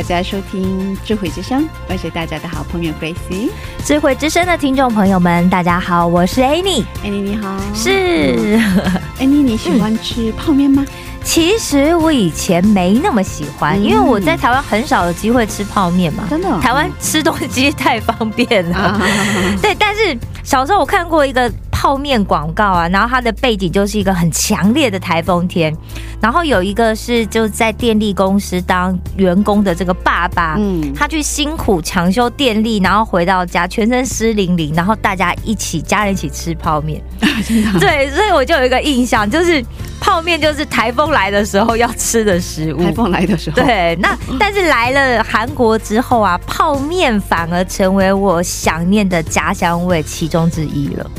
[0.00, 3.50] 大家收听智慧之声，我是大家的好朋友 Gracie。
[3.84, 6.84] 智慧之声的听众朋友们，大家好，我是 Annie。
[7.04, 8.58] Annie 你好，是，
[9.20, 10.86] Annie，你喜欢吃泡面吗？
[11.22, 16.24] 其实我以前没那么喜欢，嗯因为我在台湾很少有机会吃泡面嘛。
[16.30, 18.76] 真的哦台湾吃东西太方便了。
[18.78, 19.02] 啊，
[19.60, 25.74] 对，但是小时候我看过一个泡面广告啊，然后它的背景就是一个很强烈的台风天，
[26.20, 37.02] 然后有一个是就在电力公司当员工的这个爸爸，嗯，他去辛苦抢修电力，然后回到家全身湿淋淋，然后大家一起家人一起吃泡面。
[37.80, 39.64] 对，所以我就有一个印象，就是
[40.02, 42.84] 泡面就是台风来的时候要吃的食物。
[42.84, 51.10] 台风来的时候，，对，那但是来了韩国之后啊，泡面反而成为我想念的家乡味其中之一了。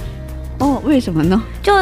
[0.62, 1.42] 哦，为什么呢？
[1.62, 1.74] 就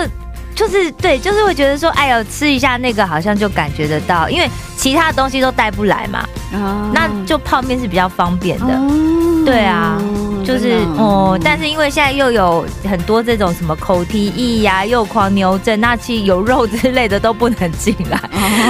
[0.55, 6.19] 就是对，就是会觉得说，哎呦，吃一下那个好像就感觉得到，因为其他东西都带不来嘛，
[6.53, 8.73] 啊那就泡面是比较方便的。
[8.73, 9.05] 哦
[9.45, 9.97] 对啊，
[10.45, 18.19] 就是哦、但是因为现在又有很多这种什么口蹄疫呀、又狂牛症，那其实有肉之类的都不能进来。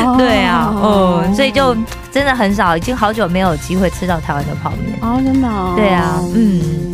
[0.05, 1.75] 哦对啊，哦、所以就
[2.11, 4.97] 真的很少，已经好久没有机会吃到台湾的泡面。
[5.01, 6.88] 哦，真的哦，对啊嗯嗯，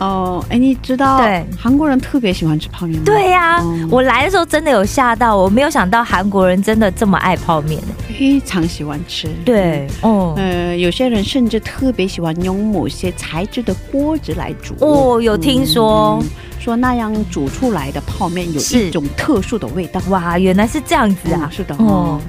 [0.00, 3.02] 哦，哎，你知道，对韩国人特别喜欢吃泡面吗？
[3.06, 7.80] 对呀、嗯我来的时候真的有吓到，我没有想到韩国人真的这么爱泡面。
[8.18, 14.74] 非常喜欢吃，对，哦、呃，有些人甚至特别喜欢用某些材质的锅子来煮。
[14.80, 16.28] 哦有听说嗯
[16.58, 20.00] 说那样煮出来的泡面有一种特殊的味道。
[20.10, 21.40] 哇，原来是这样子啊！
[21.44, 22.20] 嗯是的，哦哦，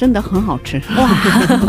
[0.00, 0.80] 真的很好吃。
[0.96, 1.10] 哇，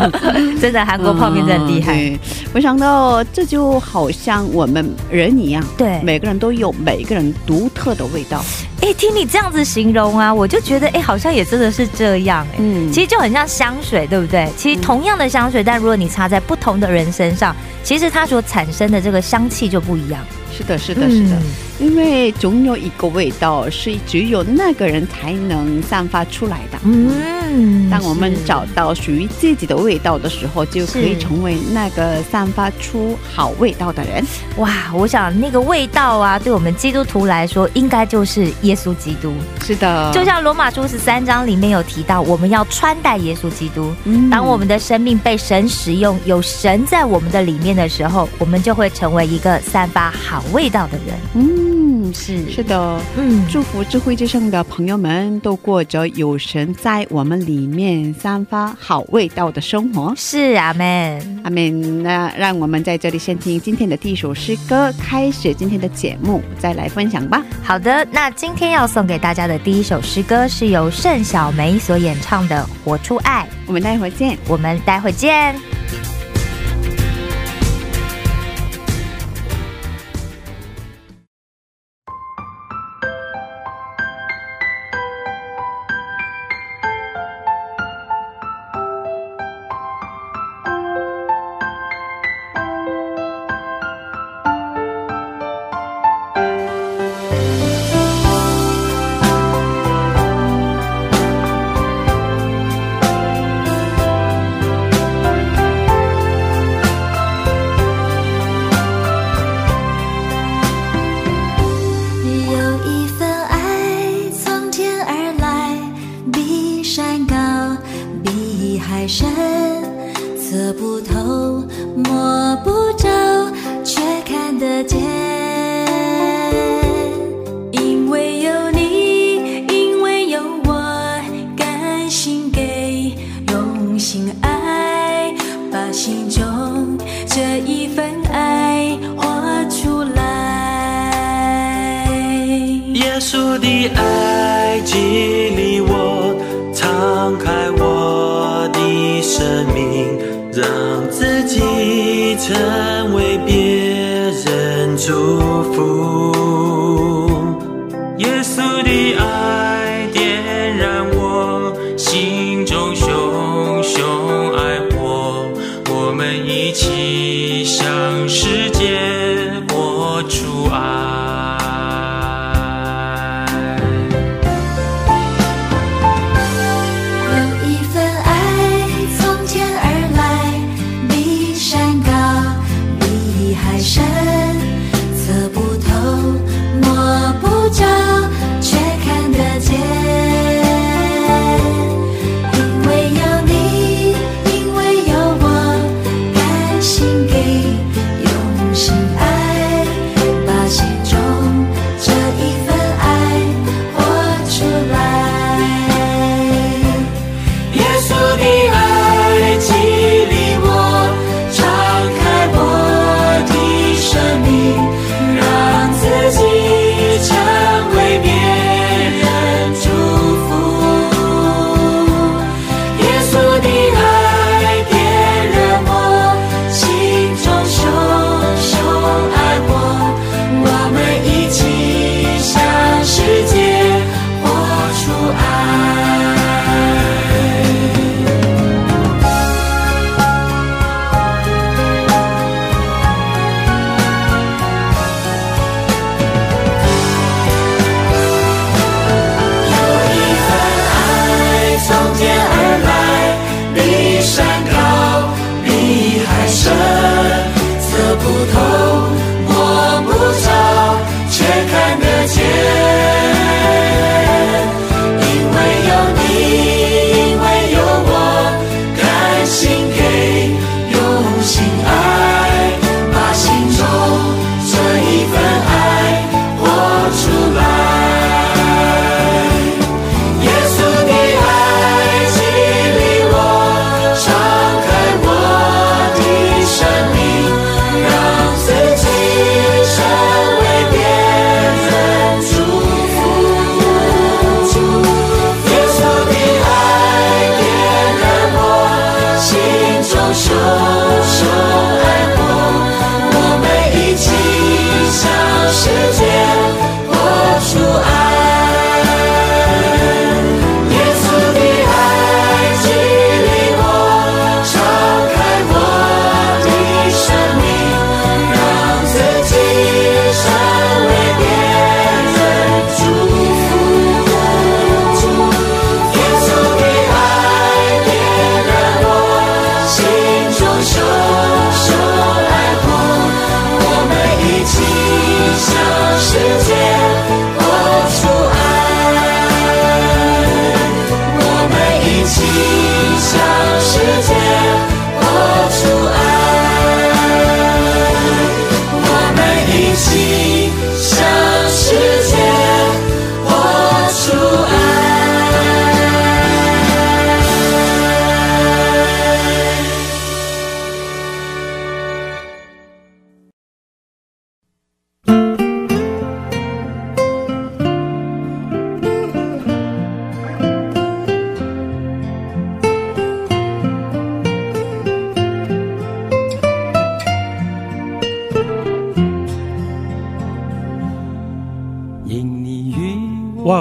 [0.58, 1.92] 真的韩国泡面真的厉害。
[1.92, 2.18] 嗯对，
[2.54, 8.42] 我想到这就好像我们人一样，对，每个人都有每个人独特的味道。
[8.80, 14.48] 哎、听你这样子形容啊，我就觉得哎、好像也真的是这样哎、嗯其实就很像香水，对不对？
[14.56, 17.54] 其实同样的香水，但如果你擦在不同的人身上，
[17.84, 20.18] 其实它所产生的这个香气就不一样。
[20.62, 21.36] 是的，是的，是的。
[21.36, 21.42] 嗯
[21.80, 26.78] 因为总有一个味道是只有那个人才能散发出来的。
[26.84, 34.24] 嗯当我们找到属于自己的味道的时候，就可以成为那个散发出好味道的人。
[34.58, 39.32] 哇，我想那个味道啊，对我们基督徒来说，应该就是耶稣基督。
[39.64, 43.92] 是的，就像罗马书十三章里面有提到，我们要穿戴耶稣基督。
[44.04, 51.16] 嗯当我们的生命被神使用，有神在我们的里面的时候，我们就会成为一个散发好味道的人。
[51.34, 53.00] 嗯，是是的。
[53.16, 60.12] 嗯，祝福智慧之声的朋友们都过着有神在我们里面散发好味道的生活。
[60.16, 61.40] 是阿门。
[61.44, 62.02] 阿门。
[62.02, 67.42] 那让我们在这里先听今天的第一首诗歌，开始今天的节目，再来分享吧。
[67.62, 74.36] 好的，那今天要送给大家的第一首诗歌是由盛小梅所演唱的《活出爱》，我们待会儿见。
[74.48, 75.54] 我们待会儿见。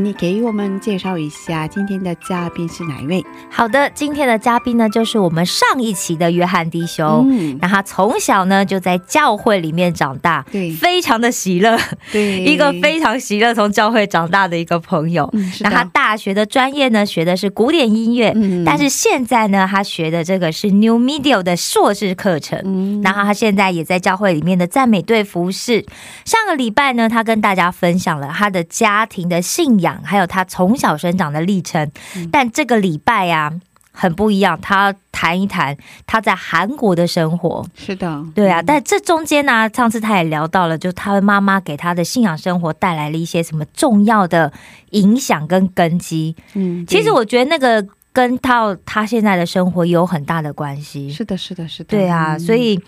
[0.00, 3.22] 诶你给我们介绍一下今天的嘉宾是哪一位？
[3.50, 7.26] 好的，今天的嘉宾呢，就是我们上一期的约翰弟兄。
[7.30, 11.78] 嗯，那他从小呢就在教会里面长大，对非常的喜乐，
[12.10, 15.28] 对，一个非常喜乐从教会长大的一个朋友。
[15.34, 22.58] 嗯那他，大学的专业呢学的是古典音乐，嗯但是现在呢他学的这个是 New Media 的硕士课程。
[22.64, 25.84] 嗯然后他现在也在教会里面的赞美队服侍。
[26.24, 31.90] 上个礼拜呢，他跟大家分享了他的家庭的信仰，还有他从小生长的历程。
[32.16, 33.52] 嗯但这个礼拜呀、
[33.92, 37.66] 很不一样，他谈一谈他在韩国的生活。
[37.74, 44.52] 是的，对啊，嗯但这中间呢，上次他也聊到了，就他的妈妈给他的信仰生活带来了一些什么重要的
[44.90, 46.34] 影响跟根基。
[46.54, 51.10] 嗯，其实我觉得那个跟到他现在的生活有很大的关系。
[51.10, 52.40] 是的，是的，是的，对啊，嗯。
[52.40, 52.80] 所以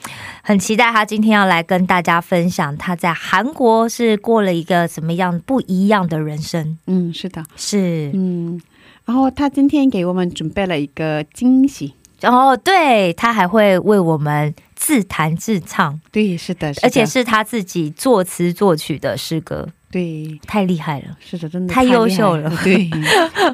[0.43, 6.76] 很期待他今天要来跟大家分享他在韩国是过了一个怎么样不一样的人生。
[6.87, 8.61] 嗯，是的，是，嗯，
[9.05, 16.87] 然后他今天给我们准备了一个惊喜，哦，对他还会为我们自弹自唱，对，是的，是的。
[16.87, 21.04] 而且是他自己作词作曲的诗歌，对，太厉害了。
[21.20, 22.90] 是的，真的太优秀了对，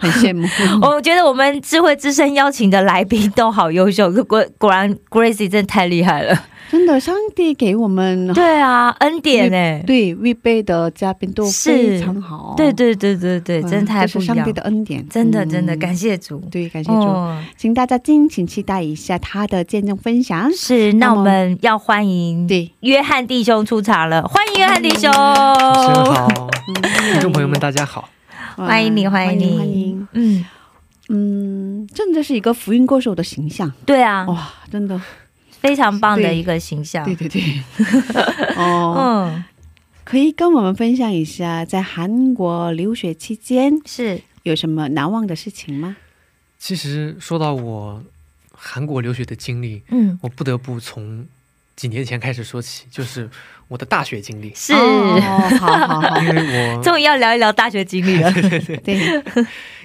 [0.00, 0.46] 很羡慕。
[0.80, 6.44] 我觉得我们智慧之声邀请的来宾都好优秀，果果然 Gracie 真的太厉害了。
[6.70, 11.70] 真的，上帝给我们对啊，恩典哎，对预备的嘉宾都是。
[11.70, 14.36] 非常好，对对对对对，嗯真的太不一样。
[14.36, 14.62] 是上帝的。
[14.62, 16.38] 恩典，真的真的，嗯感谢主。
[16.50, 17.42] 对，感谢主，哦。
[17.56, 20.52] 请大家敬请期待一下他的见证分享。
[20.52, 26.28] 是，那我们要欢迎对，约翰弟兄出场了，欢迎约翰弟兄，好，
[26.68, 27.12] 嗯。
[27.12, 28.08] 听众朋友们大家好。
[28.56, 30.08] 欢迎你，欢迎你，欢迎。
[30.12, 30.44] 嗯，
[31.08, 35.00] 嗯，真的是一个福音歌手的形象，对啊，哇，真的，
[35.60, 37.04] 非常棒的一个形象。
[37.04, 37.42] 对 对对，
[38.56, 39.44] 哦，嗯，
[40.04, 45.96] 可以跟我们分享一下在韩国留学期间是，有什么难忘的事情吗？
[46.58, 48.02] 其实说到我
[48.52, 51.26] 韩国留学的经历，嗯，我不得不从
[51.76, 53.30] 几年前开始说起，就是
[53.68, 54.52] 我的大学经历。
[54.54, 55.20] 是，哦，
[55.60, 58.32] 好好好， 因为我 终于要聊一聊大学经历了，
[58.82, 58.96] 对，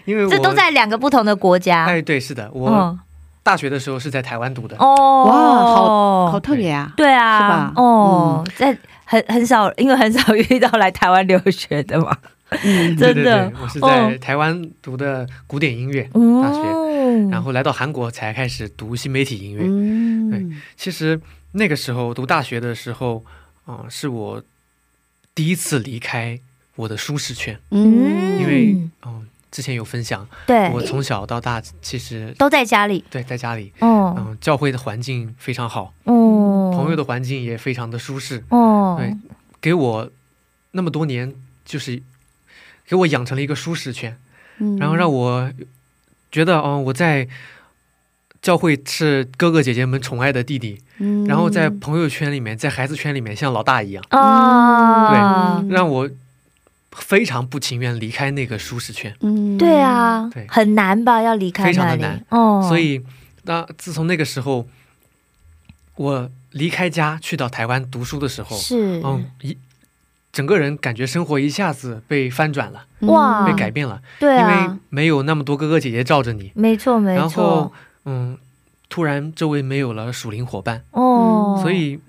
[0.06, 1.86] 因为我这都在两个不同的国家。
[1.86, 3.00] 哎，对，是的，我嗯，
[3.44, 4.76] 大学的时候是在台湾读的。
[4.78, 5.34] 哦，哇
[5.76, 7.14] 好好特别啊，对。
[7.14, 7.74] 啊，是吧？
[7.76, 12.18] 哦，在很很少，因为很少遇到来台湾留学的嘛，
[12.64, 13.50] 嗯，对 对真的。
[13.50, 13.88] 对，我是哦。
[13.88, 19.64] 在台湾读的古典音乐，大学哦，然后来到韩国才开始读新媒体音乐。
[19.66, 21.20] 嗯，对其实
[21.52, 23.24] 那个时候读大学的时候，
[23.66, 24.42] 啊、是我
[25.36, 26.40] 第一次离开
[26.76, 34.16] 我的舒适圈，嗯，因为嗯、之前有分享，对，我从小到大其实都在家里，对在家里，哦。
[34.18, 39.16] 嗯、教会的环境非常好，哦，朋友的环境也非常的舒适，哦，对，
[39.62, 40.10] 给我
[40.72, 41.32] 那么多年
[41.64, 42.02] 就是
[42.88, 44.18] 给我养成了一个舒适圈，
[44.58, 44.76] 嗯。
[44.78, 45.52] 然后让我
[46.32, 47.28] 觉得，嗯、我在
[48.42, 51.26] 教会是哥哥姐姐们宠爱的弟弟，嗯。
[51.26, 56.10] 然后在朋友圈里面，在孩子圈里面像老大一样，啊，对让我
[56.96, 59.16] 非常不情愿离开那个舒适圈。
[59.22, 61.22] 嗯，对，啊对，很难吧？
[61.22, 63.02] 要离开非常的难，哦，所以，
[63.44, 64.68] 那自从那个时候，
[65.96, 69.02] 我离开家去到台湾读书的时候，是。
[69.04, 69.58] 嗯，一
[70.32, 73.46] 整个人感觉生活一下子被翻转了，哇。
[73.46, 77.20] 被改变了，对因为啊，没有那么多哥哥姐姐罩着你，没错没错。
[77.20, 77.74] 然后，
[78.06, 78.38] 嗯，
[78.90, 82.00] 突然周围没有了属灵伙伴，哦，所以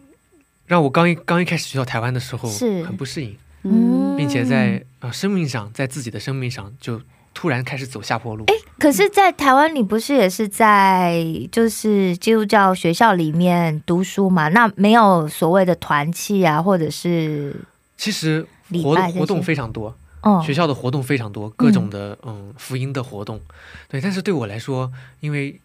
[0.66, 2.82] 让我刚一刚一开始去到台湾的时候是。
[2.84, 7.00] 很不适应，嗯并且在呃生命上，在自己的生命上就
[7.32, 8.44] 突然开始走下坡路。
[8.78, 14.48] 可是，在台湾，你不是也是在就是基督教学校里面读书嘛？
[14.48, 17.54] 那没有所谓的团契啊，或者是
[17.96, 18.46] 其实
[18.82, 23.40] 活活动非常多，哦学校的活动非常多，各种的嗯福音的活动，
[23.88, 24.00] 对。
[24.00, 25.58] 但是对我来说，因为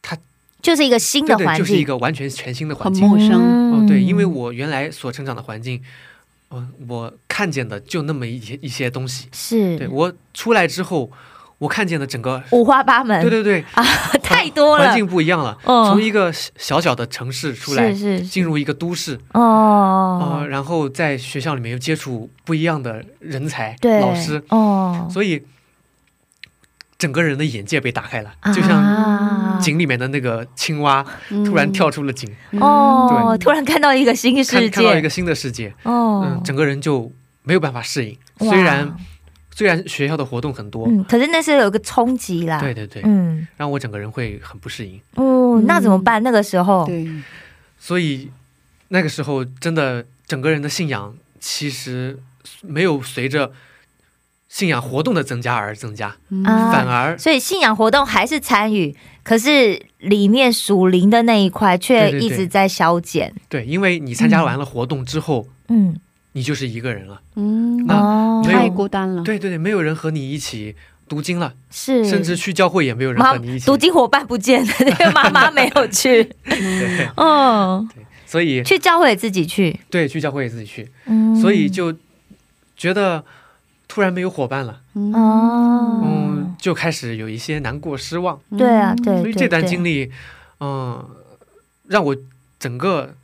[0.00, 0.16] 它
[0.62, 3.06] 就是一个新的环境，就是一个完全全新的环很境。
[3.06, 3.42] 陌生，
[3.72, 5.82] 哦，对，因为嗯我原来所成长的环境，
[6.54, 9.28] 嗯、我看见的就那么一些一些东西。
[9.32, 11.10] 是对我出来之后，
[11.58, 13.84] 我看见的整个，五花八门，对对对，啊，
[14.22, 15.56] 太多了环，境不一样了。
[15.64, 25.42] 嗯从一个小小的城市出来，是是是进入一个都市，哦呃，，然后在学校里面又接触不一样的人才、对，老师，哦，所以
[27.02, 28.52] 整个人的眼界被打开了，啊。
[28.52, 31.04] 就像井里面的那个青蛙
[31.44, 33.38] 突然跳出了井，哦，对。
[33.42, 36.24] 突然看到一个新世界，看看到一个新的世界，哦。
[36.24, 37.10] 嗯，，整个人就
[37.42, 38.16] 没有办法适应。
[38.38, 38.96] 虽然
[39.50, 42.60] 虽然学校的活动很多，嗯，可是那是有个冲击啦。
[42.60, 45.00] 对对对，嗯，让我整个人会很不适应。
[45.16, 46.22] 哦，那怎么办？
[46.22, 47.10] 那个时候，对，
[47.80, 48.30] 所以
[48.90, 52.16] 那个时候真的整个人的信仰其实
[52.62, 53.50] 没有随着
[54.52, 63.32] 信仰活动的增加而增加，反而所以信仰活动还是参与，可是里面属灵的那一块却一直在消减。
[63.48, 65.96] 对，因为你参加完了活动之后，嗯，
[66.32, 67.22] 你就是一个人了。
[67.36, 69.22] 嗯，那哦，太孤单了。
[69.22, 70.76] 对对对，没有人和你一起
[71.08, 73.74] 读经了，是，甚至去教会也没有人和你一起读。
[73.74, 76.24] 经伙伴不见了，因为妈妈没有去。
[76.44, 77.88] 对，嗯，
[78.26, 79.80] 所以去教会自己去。
[79.88, 81.94] 对去教会也自己去，嗯，所以就
[82.76, 83.24] 觉得
[83.92, 85.12] 突然没有伙伴了，嗯。
[85.12, 88.40] 哦，嗯，就开始有一些难过、失望。
[88.56, 90.12] 对啊，对，所以这段经历，历，
[90.60, 91.06] 嗯，
[91.88, 92.16] 让我
[92.58, 93.14] 整个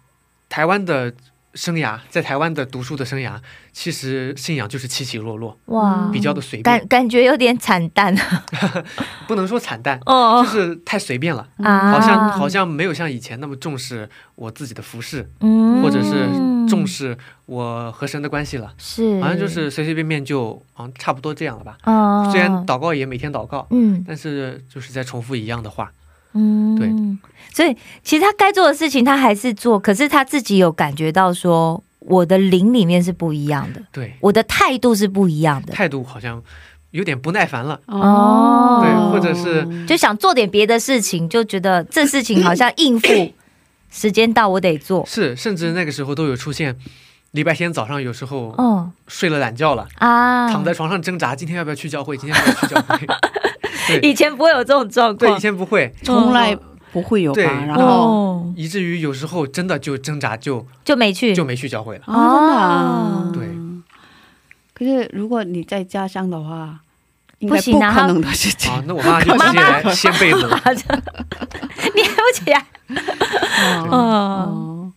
[0.50, 1.14] 台湾的
[1.58, 3.32] 生涯，在台湾的读书的生涯，
[3.72, 8.14] 其实信仰就是起起落落，哇，比较的随便，感感觉有点惨淡。
[9.26, 11.48] 不能说惨淡，哦就是太随便了。
[11.56, 15.82] 啊，好像好像没有像以前那么重视我自己的服饰，嗯。
[15.82, 16.28] 或者是
[16.68, 21.76] 重视我和神的关系了，是，好像就是随随便便就好像差不多这样了吧。
[21.84, 24.04] 哦，虽然祷告也每天祷告，嗯。
[24.06, 25.90] 但是就是在重复一样的话。
[26.34, 26.92] 嗯，对，
[27.52, 36.42] 所以其实他该做的事情他还是做，可是他自己有感觉到说，我的灵里面是不一样的，对，我的态度是不一样的，态度好像
[36.92, 37.80] 有点不耐烦了。
[37.86, 38.80] 哦。
[38.82, 43.32] 对，或者是就想做点别的事情，就觉得这事情好像应付，
[43.90, 46.76] 时间到我得做，是，甚至那个时候都有出现，
[47.32, 52.16] 礼拜天早上有时候嗯睡了懒觉了，啊，躺在床上挣扎，今天要不要去教会？
[52.16, 54.00] 今天要不要去教会？
[54.02, 55.16] 以前不会有这种状况。
[55.16, 56.56] 对，况以，前不会，从来
[56.92, 57.34] 不会有吧？
[57.34, 62.04] 对然后哦，以至于有时候真的就挣扎就就没去，就没去教会了。
[62.06, 63.48] 啊，对。
[64.74, 66.80] 可是如果你在家乡的话，
[67.40, 68.72] 应该不行啊不可能的事情。
[68.72, 70.60] 啊，那我妈就直接来掀被子了。
[71.94, 74.92] 你不起来，哦嗯，哦，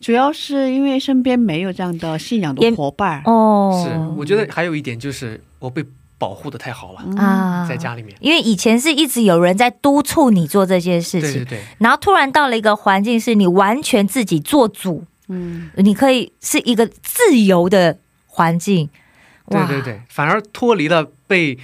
[0.00, 3.22] 主要是因为身边没有这样的信仰的伙伴。
[3.24, 5.84] 哦，是，我觉得还有一点就是我被
[6.18, 8.16] 保护的太好了，嗯啊，在家里面。
[8.20, 18.88] 因为以前是一直有人在督促你做这些事情，对对对，然后突然到了一个环境，是你完全自己做主，嗯，你可以是一个自由的环境。
[19.48, 21.58] 对对对，反而脱离了被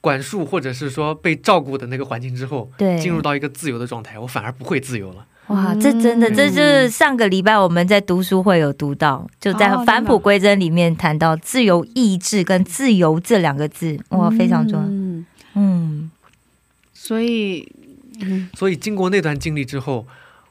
[0.00, 5.26] 管束或者是说被照顾的那个环境之后，对进入到一个自由的状态，我反而不会自由了。
[5.48, 14.86] 哇，嗯这真的，这就是上个礼拜我们在读书会有读到，就在哦返璞归真里面谈到自由意志跟自由这两个字，哇，非常重要。
[14.88, 16.10] 嗯，嗯，
[16.92, 17.70] 所以，
[18.20, 18.48] 嗯。
[18.54, 20.06] 所以经过那段经历之后，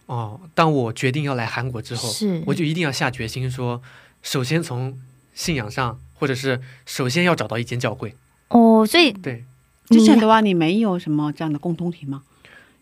[0.05, 2.41] 哦，当我决定要来韩国之后，是。
[2.45, 3.81] 我就一定要下决心说，
[4.23, 4.97] 首先从
[5.33, 8.15] 信仰上，或者是首先要找到一间教会。
[8.47, 9.43] 哦，所以对，
[9.89, 12.23] 之前的话，你没有什么这样的共同体吗？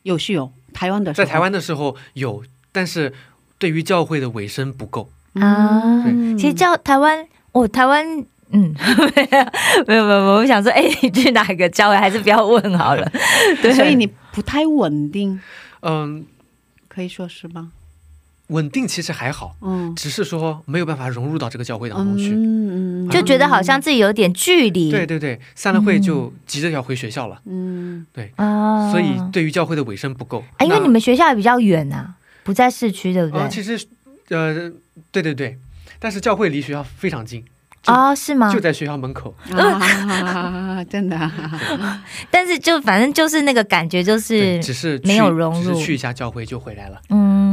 [0.04, 3.14] 有是有，台湾的时候在台湾的时候有，但是
[3.58, 5.10] 对于教会的尾声不够。
[5.36, 8.26] 啊，嗯其实教台湾，哦，台湾。
[8.56, 8.72] 嗯，
[9.88, 11.98] 没有没有没有，我想说，哎、 你去哪个教会？
[11.98, 13.12] 还是不要问好了。
[13.64, 15.40] 对，所以你不太稳定，
[15.82, 16.24] 嗯，
[16.88, 17.72] 可以说是吗？
[18.54, 22.32] 稳定其实还好，嗯，只是说没有办法融入到这个教会当中去。
[22.34, 24.90] 嗯就觉得好像自己有点距离。
[24.90, 28.06] 对对对，散了会就急着要回学校了，嗯
[28.38, 30.44] 啊，所以对于教会的尾声不够。
[30.58, 33.42] 啊，因为你们学校也比较远呐、不在市区，对不对？
[33.42, 33.78] 啊，其实
[34.30, 34.72] 呃，
[35.12, 35.58] 对对对，
[36.00, 37.44] 但是教会离学校非常近，
[37.84, 38.60] 就哦，是吗就？
[38.60, 39.36] 在学校门口。
[39.52, 47.53] 啊， 真的啊， 但是就反正就是那个感觉，就，是只是没有融入只是去一下教会就回来了，嗯，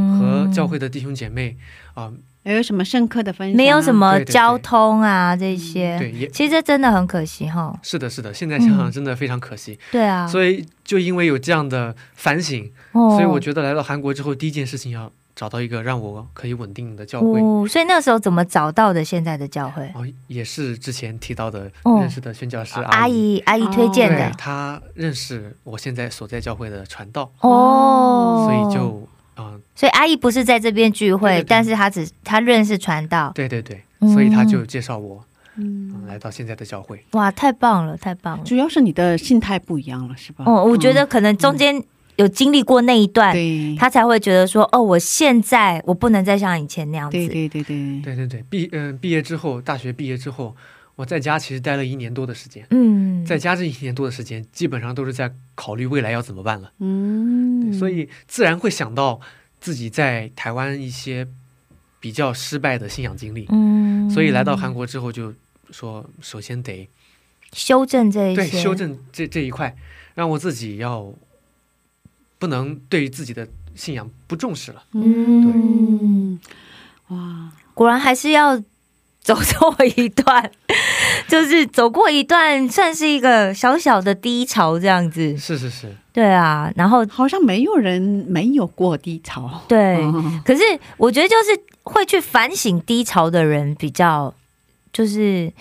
[0.51, 1.55] 教会的弟兄姐妹
[1.93, 2.11] 啊，
[2.43, 3.57] 没有什么深刻的分享啊？
[3.57, 5.97] 没有什么对对对交通啊这些。
[5.99, 7.77] 对，也其实这真的很可惜哈。
[7.83, 9.77] 是的，是的，现在想想嗯真的非常可惜。
[9.91, 17.39] 对啊，所以就因为有这样的反省，哦所以我觉得来到韩国之后，第一件事情要找到一个让我可以稳定的教会。
[17.39, 19.83] 哦，所以那时候怎么找到的现在的教会？
[19.95, 29.07] 哦，也是之前提到的哦认识的宣教师阿姨，姨阿姨推荐对的她认识我现在所在教会的传道，哦，所以就
[29.41, 31.47] 啊、所以阿姨不是在这边聚会，对对对。
[31.47, 35.23] 但是她只她认识传道，对对对，嗯所以她就介绍我、
[35.55, 37.03] 嗯，嗯来到现在的教会。
[37.11, 38.43] 哇，太棒了，太棒了。
[38.43, 40.45] 主要是你的心态不一样了，是吧？
[40.45, 41.83] 哦，我觉得可能中间
[42.17, 47.17] 有经历过那一段，对，他才会觉得说，哦，我现在我不能再像以前那样子。
[47.17, 50.55] 对对对对，对对对，毕嗯、毕业之后，大学毕业之后，
[51.01, 56.71] 我在家其实待了一年多的时间，嗯，在家这一年多的时间，基本上都是在考虑未来要怎么办了。
[56.77, 59.19] 嗯，所以自然会想到
[59.59, 61.27] 自己在台湾一些
[61.99, 65.33] 比较失败的信仰经历，嗯，所以来到韩国之后就
[65.71, 66.87] 说，首先得
[67.51, 69.75] 修正这一对，些，修正这这一块，
[70.13, 71.11] 让我自己要
[72.37, 74.83] 不能对于自己的信仰不重视了。
[74.91, 78.61] 嗯，对哇，果然还是要
[79.23, 80.51] 走错一段，
[81.27, 85.37] 就是走过一段，算是一个小小的低潮这样子。
[85.37, 89.61] 是是是，对啊，然后好像没有人没有过低潮。
[89.67, 90.63] 对，嗯可是
[90.97, 94.33] 我觉得就是会去反省低潮的人比较，
[94.91, 95.51] 就是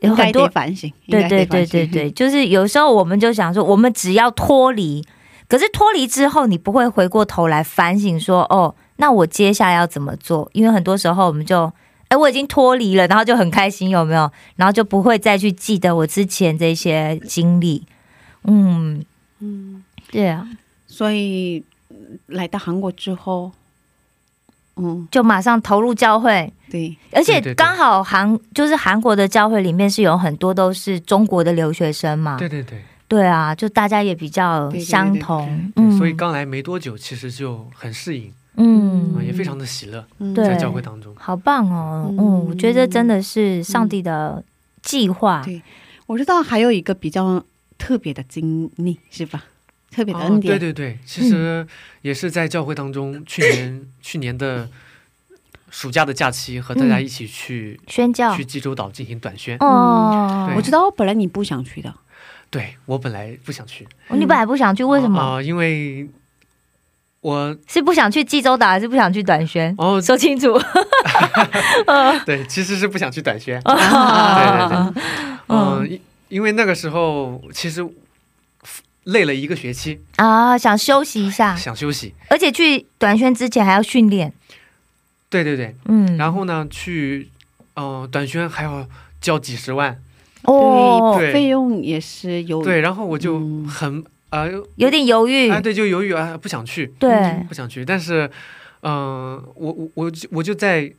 [0.00, 0.90] 有很多反省。
[1.06, 5.04] 对对对对对，，就是有时候我们就想说，我们只要脱离，
[5.46, 10.48] 可是脱离之后，你不会回过头来反省说，哦，那我接下来要怎么做？
[10.54, 11.70] 因为很多时候我们就，
[12.10, 14.30] 哎，我已经脱离了，然后就很开心，有没有？
[14.56, 17.86] 然后就不会再去记得我之前这些经历。
[18.44, 19.04] 嗯。
[19.42, 20.46] 嗯，对啊，
[20.86, 23.50] 所以嗯来到韩国之后，
[24.76, 26.52] 嗯，就马上投入教会。
[26.70, 32.82] 对，而且刚好韩就是韩国的教会里面是有很多都是中国的留学生嘛，对对对。
[33.08, 39.14] 对啊，就大家也比较对对对相同，对嗯，所以刚来没多久，其实就很适应，嗯。
[39.16, 41.14] 啊，也非常的喜乐，在教会当中。
[41.16, 42.16] 好棒哦，嗯。
[42.18, 44.42] 嗯我觉得真的是上帝的
[44.82, 45.62] 计划，对
[46.06, 47.42] 我知道还有一个比较
[47.78, 49.44] 特别的经历，是吧？
[49.90, 50.58] 特别的恩哦，典。
[50.58, 51.66] 对对对，其实
[52.02, 54.68] 也是在教会当中，去年去年的
[55.68, 58.36] 暑假的假期，和大家一起去、宣教。
[58.36, 59.56] 去济州岛进行短宣。
[59.58, 60.56] 哦，对。
[60.56, 61.92] 我知道，本来你不想去的，
[62.50, 65.20] 对我本来不想去，哦你本来不想去，为什么？
[65.20, 66.08] 啊、因为
[67.20, 69.74] 我是不想去济州岛，还是不想去短宣？
[69.76, 70.58] 哦，说清楚。
[72.24, 73.60] 对，其实是不想去短宣。
[73.64, 73.74] 哦。
[73.74, 73.84] 对
[74.56, 74.76] 对对，
[75.48, 75.82] 嗯。
[75.82, 77.86] 嗯，因因为那个时候其实
[79.04, 82.14] 累了一个学期，啊，想休息一下，想休息。
[82.28, 84.32] 而且去短宣之前还要训练，
[85.28, 87.28] 对对对，嗯，然后呢，去
[87.74, 88.86] 呃短宣还要
[89.20, 90.00] 交几十万，
[90.44, 92.62] 哦，费用也是有。
[92.62, 97.84] 对，然后我就嗯很啊有点犹豫，啊，对，就犹豫啊，不想去，对，不想去。
[97.84, 98.30] 但是，
[98.82, 100.90] 嗯、我我我就我就在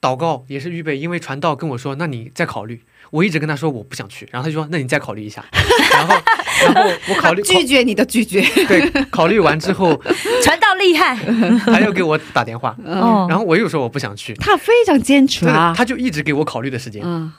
[0.00, 2.82] 祷告，也是预备，因为传道跟我说，那你再考虑。
[3.10, 5.44] 我一直跟他说我不想去，然后他就说那你再考虑一下，
[5.92, 6.14] 然后
[6.62, 8.40] 然后我考虑 拒绝你的拒绝。
[8.66, 10.00] 对考虑完之后，
[10.44, 11.16] 传道厉害，
[11.66, 15.74] 他又给我打电话，哦，然后我又说我不想去，他非常坚持对啊。
[15.76, 17.02] 他就一直给我考虑的时间。
[17.04, 17.32] 嗯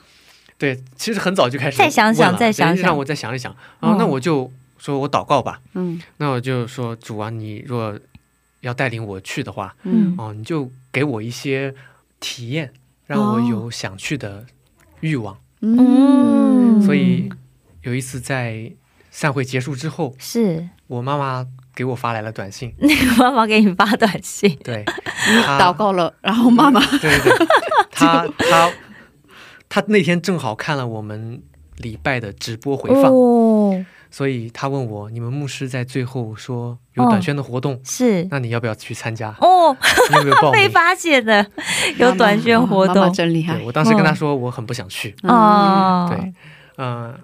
[0.58, 3.56] 对，其实很早就开始再想想再想想让我再想一想。
[3.80, 6.00] 然后那嗯我就说我祷告吧，嗯。
[6.16, 7.96] 那我就说主啊，你若
[8.62, 10.14] 要带领我去的话，嗯。
[10.18, 11.72] 哦，你就给我一些
[12.18, 12.72] 体验，
[13.06, 14.44] 让我有想去的
[15.00, 15.38] 欲望。
[15.60, 16.82] 嗯。
[16.82, 17.30] 所以
[17.82, 18.72] 有一次在
[19.10, 20.68] 散会结束之后，是。
[20.88, 24.84] 我妈妈给我发来了短信， 那个妈妈给你发短信， 对，
[25.44, 27.46] 她祷告了，然后妈妈对对对，
[27.92, 28.70] 她她
[29.68, 31.40] 她那天正好看了我们
[31.78, 38.22] 礼拜的直播回放，哦，所以他问我，你们牧师在最后说有短宣的活动，是。
[38.30, 39.34] 那你要不要去参加？
[39.40, 39.74] 哦，
[40.10, 40.70] 你有没有报被名？
[40.70, 41.44] 发现的
[41.96, 43.56] 有短宣活妈妈动真厉害。
[43.56, 43.64] 对，。
[43.64, 45.30] 我当时跟他说我很不想去，嗯。
[45.30, 46.32] 哦，对，
[46.76, 47.18] 嗯、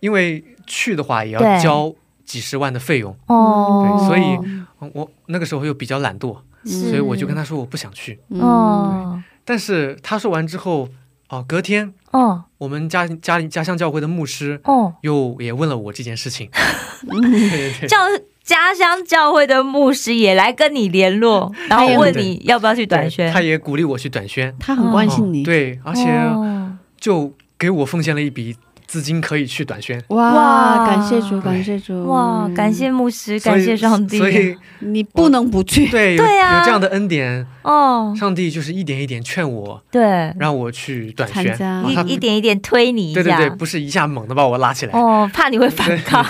[0.00, 8.18] 因为去的话也要交几十万的费用，哦，对所以嗯我那个时候又比较懒惰，所以我就跟他说我不想去。
[8.30, 10.88] 嗯哦但是他说完之后，
[11.32, 12.44] 哦，隔天哦。
[12.58, 16.50] 我们家家里家乡教会的牧师哦，又也问了我这件事情，
[17.08, 17.88] 对对对。
[17.88, 17.96] 教
[18.44, 25.42] 家乡教会的牧师也来跟你联络，然后问你要不要去短宣，他也鼓励我去短宣，他很关心你。
[25.42, 26.76] 哦对，而且哦。
[27.00, 28.54] 就给我奉献了一笔
[28.92, 29.98] 资金，可以去短宣。
[30.08, 35.88] 哇，感谢主，感谢主，哇，感谢牧师，感谢上帝，所以你不能不去。
[35.88, 41.58] 对有对啊有这样的恩典，哦，上帝就是一点一点劝我，对，让我去短宣。
[41.88, 46.22] 一一点一点推你一下，对对对，不是一下猛的把我拉起来，哦，怕你会反抗，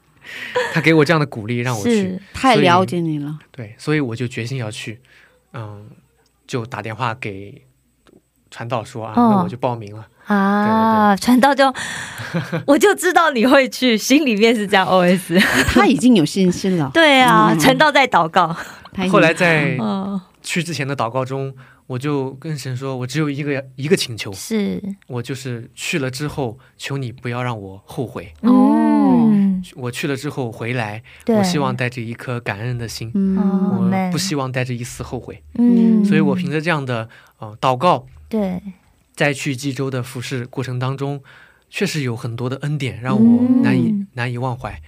[0.72, 2.18] 他给我这样的鼓励，让我去。
[2.32, 3.38] 太了解你了。
[3.50, 4.98] 对，所以我就决心要去，
[5.52, 5.84] 嗯，
[6.46, 7.66] 就打电话给
[8.50, 9.34] 传道说啊，哦。
[9.36, 10.06] 那我就报名了。
[10.28, 11.72] 啊，传道就
[12.66, 16.90] 我就知道你会去，心里面是这样 OS，他已经有信心了。
[16.94, 17.58] 对啊，嗯。
[17.58, 18.54] 传道在祷告，
[19.10, 21.54] 后来在嗯，去之前的祷告中，
[21.86, 28.32] 我就跟神说，我只有一个一个请求，是，我就是去了之后，求你不要让我后悔。
[28.42, 33.38] 嗯，我去了之后回来，我希望带着一颗感恩的心，嗯。
[33.38, 35.42] 哦我不希望带着一丝后悔。
[35.54, 38.60] 嗯，所以我凭着这样的呃祷告，对，
[39.18, 41.20] 在去济州的服侍过程当中，
[41.68, 44.80] 确实有很多的恩典让我难以、嗯难以忘怀。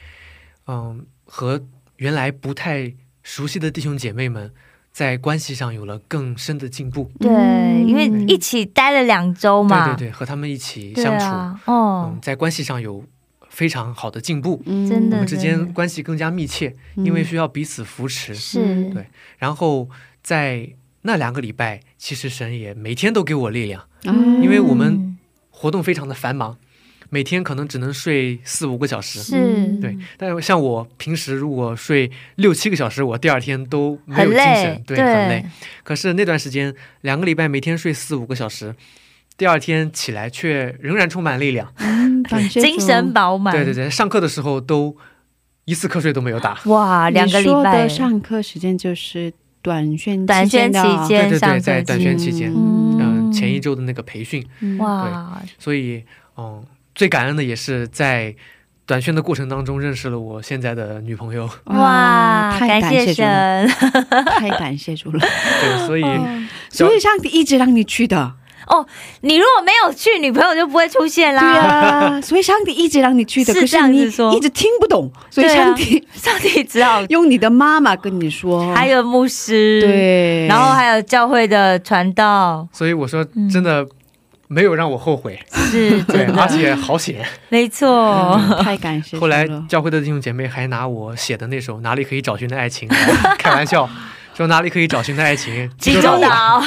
[0.68, 1.60] 嗯，和
[1.96, 4.52] 原来不太熟悉的弟兄姐妹们
[4.92, 7.10] 在关系上有了更深的进步。
[7.18, 13.04] 对，嗯因为一起待了两周嘛，对对对，和他们一起相处，啊，哦嗯，，在关系上有
[13.48, 18.32] 非常好的进步，嗯真的我们之间关系更加密切，因为需要彼此扶持。
[18.32, 19.88] 是，对然后
[20.22, 20.70] 在
[21.02, 25.16] 那两个礼拜，其实神也每天都给我力量，嗯因为我们
[25.50, 26.56] 活动非常的繁忙，
[27.08, 29.22] 每天可能只能睡四五个小时。
[29.22, 35.44] 是，对，但是像我平时如果睡六七个小时，我第二天都没有精神累，，对，很累。
[35.82, 38.74] 可是那段时间，两个礼拜每天睡四五个小时，
[39.36, 41.72] 第二天起来却仍然充满力量。
[42.50, 44.96] 精神饱满，对对对，上课的时候都
[45.64, 46.58] 一次瞌睡都没有打。
[46.66, 49.32] 哇，两个礼拜上课时间就是
[49.62, 52.98] 短宣短宣期期间对对对，在短宣期间，嗯。
[53.00, 54.78] 嗯，前一周的那个培训，嗯。
[54.78, 56.04] 哇，所以，
[56.36, 58.34] 嗯，最感恩的也是在
[58.86, 61.48] 短宣的过程当中认识了我现在的女朋友。
[61.66, 63.68] 哇，太 感谢神，
[64.38, 65.18] 太感谢主了。
[65.20, 68.34] 对，所以哦所以上帝一直让你去的，
[69.22, 71.66] 你如果没有去，女朋友就不会出现啦对啦。
[71.66, 83.86] 啊，所以上帝一直让你去的，是这样子说一直听不懂，所以上帝 上帝只好用你的妈妈跟你说，还有牧师，，对，然后还有教会的传道，所以我说嗯真的
[84.48, 87.24] 没有让我后悔，是对，而且好险。
[87.48, 89.18] 没错，嗯太感谢。
[89.18, 92.88] 后来教会的弟兄姐妹还拿我写的那首《哪里可以找寻的爱情》
[93.36, 93.88] 开玩笑，
[94.34, 96.62] 说哪里可以找寻的爱情，济州岛。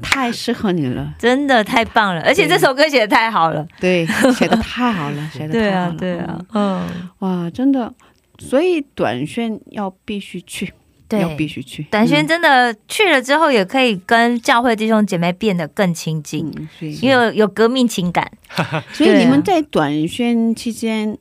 [0.00, 7.92] 岛太适合你了，真的太棒了，而且这首歌写的太好了，对，写的太好了， 写的对太好了，，啊对啊嗯，嗯，哇，真的，
[8.38, 10.72] 所以短宣要必须去，
[11.10, 11.46] 要必。
[11.48, 16.68] 须去，短宣嗯真的去了之后，也可以跟教会弟兄姐妹变得更亲近，嗯，
[17.02, 18.30] 因为有有革命情感。
[18.92, 21.18] 所以你们在短宣期间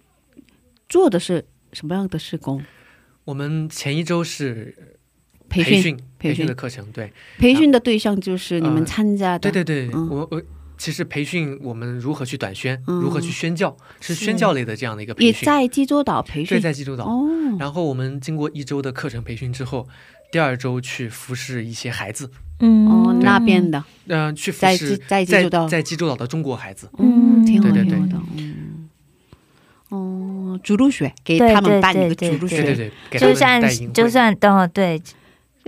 [0.87, 2.63] 做的是什么样的施工？
[3.25, 4.97] 我们前一周是
[5.49, 6.45] 培训，培训培训。
[6.45, 7.11] 的课程，对。
[7.37, 10.07] 培训的对象就是你们呃参加的，对对对，嗯。
[10.09, 10.41] 我我
[10.77, 13.01] 其实培训我们如何去短宣，嗯。
[13.01, 14.25] 如何去宣教，是是。
[14.25, 15.45] 宣教类的这样的一个培也训。
[15.45, 16.57] 在济州岛培训。
[16.57, 17.05] 对，在济州岛。
[17.05, 17.27] 哦，
[17.59, 19.87] 然后我们经过一周的课程培训之后，
[20.31, 22.87] 第二周去服侍一些孩子，嗯。
[22.87, 26.89] 哦，那边的，嗯、去服侍济在济州岛，在济州岛的中国孩子。
[26.97, 27.97] 嗯，挺好，对对对。
[27.97, 28.89] 挺好的，嗯，
[29.89, 32.75] 哦，主路学给他们办一个对主路学，对。
[32.75, 35.01] 对对，给他们就算就算哦，对，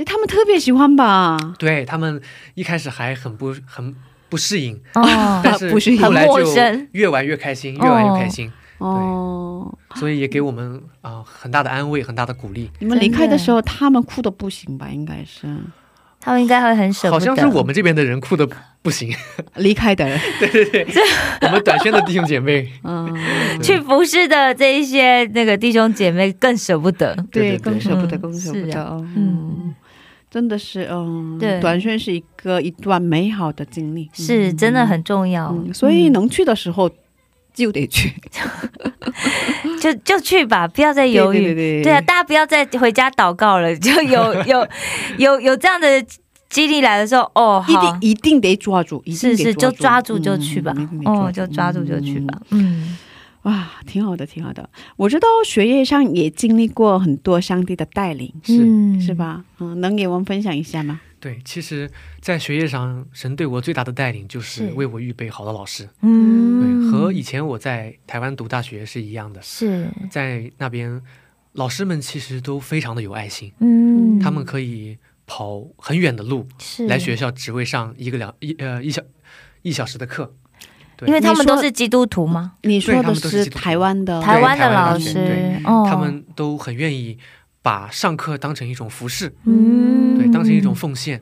[0.03, 1.37] 他们特别喜欢吧？
[1.57, 2.21] 对他们
[2.55, 3.95] 一开始还很不很
[4.29, 5.03] 不适应，哦，
[5.43, 12.69] 但是不适应后来很陌就生越玩越开心，越玩越开心，哦，所以也给我们啊、很大的安慰，很大的鼓励。
[12.79, 14.87] 你们离开的时候，他们哭的不行吧？
[14.89, 15.47] 应该是
[16.21, 17.19] 他们应该会很舍不得。
[17.19, 18.47] 好像是我们这边的人哭的
[18.81, 19.13] 不行，
[19.55, 20.87] 离开的人， 对对对。
[21.41, 23.13] 我们短宣的弟兄姐妹，嗯，
[23.61, 27.15] 去服侍的这一些那个弟兄姐妹更舍不得。
[27.31, 29.75] 对，对对更舍不得，嗯更舍不得，哦嗯，
[30.29, 31.59] 真的是，嗯，对。
[31.59, 36.89] 短宣是一个一段美好的经历，是真的很重要，嗯，所以能去的时候
[37.53, 38.13] 就得去，
[39.81, 41.41] 就就去吧，不要再犹豫。
[41.41, 44.67] 对对对啊，大家不要再回家祷告了， 就有 有
[45.17, 45.87] 有有这样的
[46.49, 50.73] 激励来的时候，哦，一定，一定得抓住，一定是是，就抓住就去吧
[51.05, 52.97] 哦，就抓住就去吧，嗯，
[53.43, 54.69] 哇，挺好的，挺好的。
[54.97, 59.13] 我知道学业上也经历过很多上帝的带领，是嗯是？
[59.15, 59.43] 吧？
[59.59, 60.99] 嗯，能给我们分享一下吗？
[61.21, 64.73] 对，其实，在学业上，神对我最大的带领就是是。
[64.73, 70.99] 为我预备好的老师，嗯，对，和以前我在台湾读大学是一样的，是，在那边，
[71.53, 76.87] 老师们其实都非常的有爱心，嗯，他们可以跑很远的路是。
[76.87, 79.01] 来学校，只为上一个两一呃一小
[79.61, 80.33] 一小时的课。
[80.97, 82.53] 对因为他们都是基督徒吗？
[82.61, 87.17] 你说的他们都是台湾的台湾的老师，哦，他们都很愿意
[87.61, 91.21] 把上课当成一种服饰，嗯，对，当成一种奉献，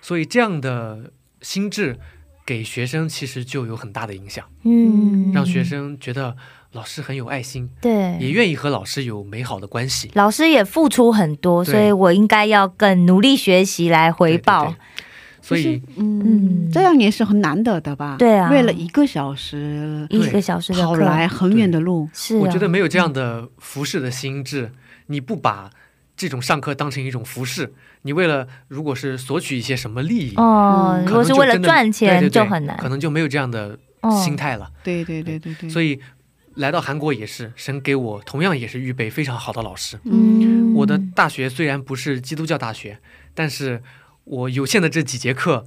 [0.00, 1.98] 所以这样的心智
[2.44, 6.36] 给学生其实就有很大的影响，嗯，让学生觉得
[6.72, 8.30] 老师很有爱心，对也。
[8.30, 10.10] 愿意和老师有美好的关系。
[10.14, 14.76] 老师也付出很多，所以我应该要更努力学习来回对对报对。
[15.40, 18.16] 所以嗯嗯，这样也是很难得的吧？
[18.18, 24.70] 对啊为了一个小时一个小时跑来很远的路，是啊，我觉得没有这样的服饰的心智，
[25.08, 25.70] 你不把
[26.16, 34.70] 这种上课当成一种服饰，你为了如果是索取一些什么利益，哦，嗯如果是为了可能就真的赚钱对对对就很难可能就没有这样的哦心态了。
[34.82, 36.00] 对对对对对，所以
[36.54, 39.98] 来到韩国也是，神给我同样也是预备非常好的老师。
[40.04, 42.98] 嗯，我的大学虽然不是基督教大学，
[43.34, 43.80] 但是
[44.24, 45.64] 我有限的这几节课，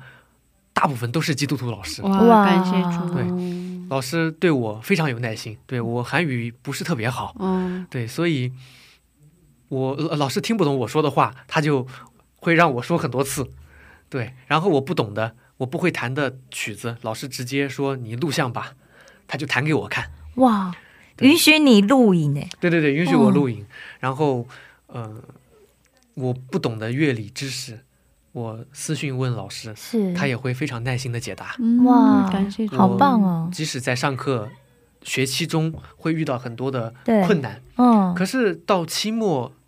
[0.73, 2.01] 大部分都是基督徒老师。
[2.01, 3.25] 哇，哇感谢主，对
[3.89, 8.51] 老师对我非常有耐心，对我韩语不是特别好，嗯，对，所以
[9.71, 11.88] 我呃老师听不懂我说的话，他就
[12.36, 13.49] 会让我说很多次，
[14.10, 18.73] 对，然后我不懂的，我不会弹的曲子，老师直接说你录像吧，
[19.27, 20.75] 他就弹给我看，哇，
[21.19, 23.65] 允许你录影呢，对对对，允许我录影，
[24.01, 24.45] 然后
[24.88, 25.23] 呃，
[26.15, 27.79] 我不懂的乐理知识，
[28.34, 34.49] 我私信问老师，是他也会非常耐心的解答，嗯哇感谢好棒哦，即使在上课
[35.03, 36.93] 学期中会遇到很多的
[37.25, 37.62] 困难。
[37.77, 39.61] 嗯，可是到期末，嗯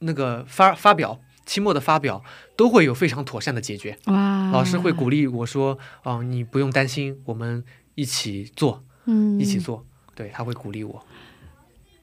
[0.00, 2.22] 那个发发表，期末的发表
[2.56, 3.98] 都会有非常妥善的解决。
[4.06, 9.86] 哇，老师会鼓励我说：“哦、你不用担心，我们一起做，嗯一起做。
[10.14, 11.06] 对，他会鼓励我。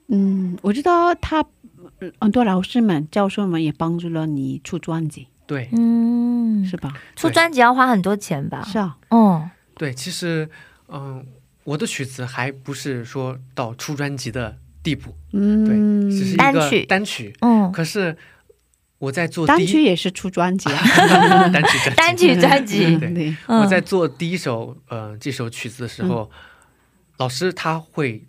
[0.08, 1.44] 嗯，我知道他
[2.00, 6.94] 呃很多老师们、教授们也帮助了你出专辑，对嗯，是吧？
[7.16, 8.64] 出专辑要花很多钱吧？
[8.64, 10.50] 是啊，哦，对，其实，
[10.90, 11.26] 嗯、
[11.64, 16.86] 我的曲子还不是说到出专辑的地步，嗯，只是一个单曲。
[16.86, 17.34] 单曲。
[17.40, 18.16] 嗯，可是
[19.00, 20.80] 我在做单第一曲也是出专辑啊，
[21.50, 21.96] 单曲专辑。
[21.96, 26.30] 单曲专辑，对对，嗯我在做第一首呃这首曲子的时候，
[27.18, 28.26] 老师他会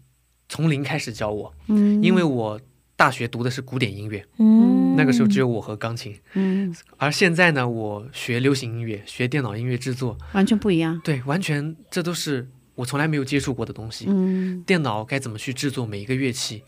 [0.49, 2.61] 从零开始教我，嗯，因为我
[2.97, 14.07] 大学读的是古典音乐，嗯，那个时候只有我和钢琴，嗯，而现在呢，我学流行音乐，学电脑音乐制作，完全不一样，对，完全这都是我从来没有接触过的东西。
[14.09, 16.63] 嗯电脑该怎么去制作每一个乐器，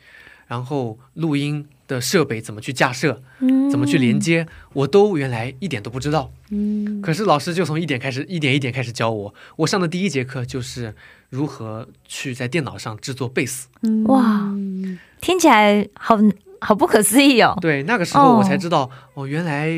[0.47, 6.31] 然后录音的设备怎么去架设，嗯怎么去连接，我都原来一点都不知道。
[6.51, 9.35] 嗯可是老师就从一点开始，一点一点开始教我。
[9.57, 10.95] 我上的第一节课就是
[11.31, 13.69] 如何去在电脑上制作贝斯。
[13.83, 14.53] 嗯哇
[15.21, 16.19] 听起来好
[16.61, 17.57] 好不可思议哦。
[17.61, 19.71] 对，那个时候我才哦知道，哦，原来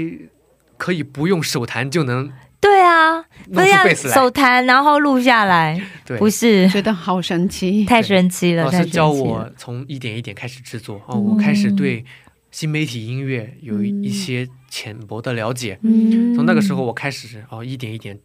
[0.77, 4.15] 可以不用手弹就能对啊，不弄是要出贝斯来。
[4.15, 9.49] 手弹然后录下来，对，不是觉得好神奇，太神奇了，老师教我。
[9.57, 11.01] 从一点一点开始制作。
[11.07, 12.05] 哦，我开始对
[12.51, 15.79] 新媒体音乐有一一些浅薄的了解。
[15.83, 18.19] 嗯从那个时候，我开始哦，一点一点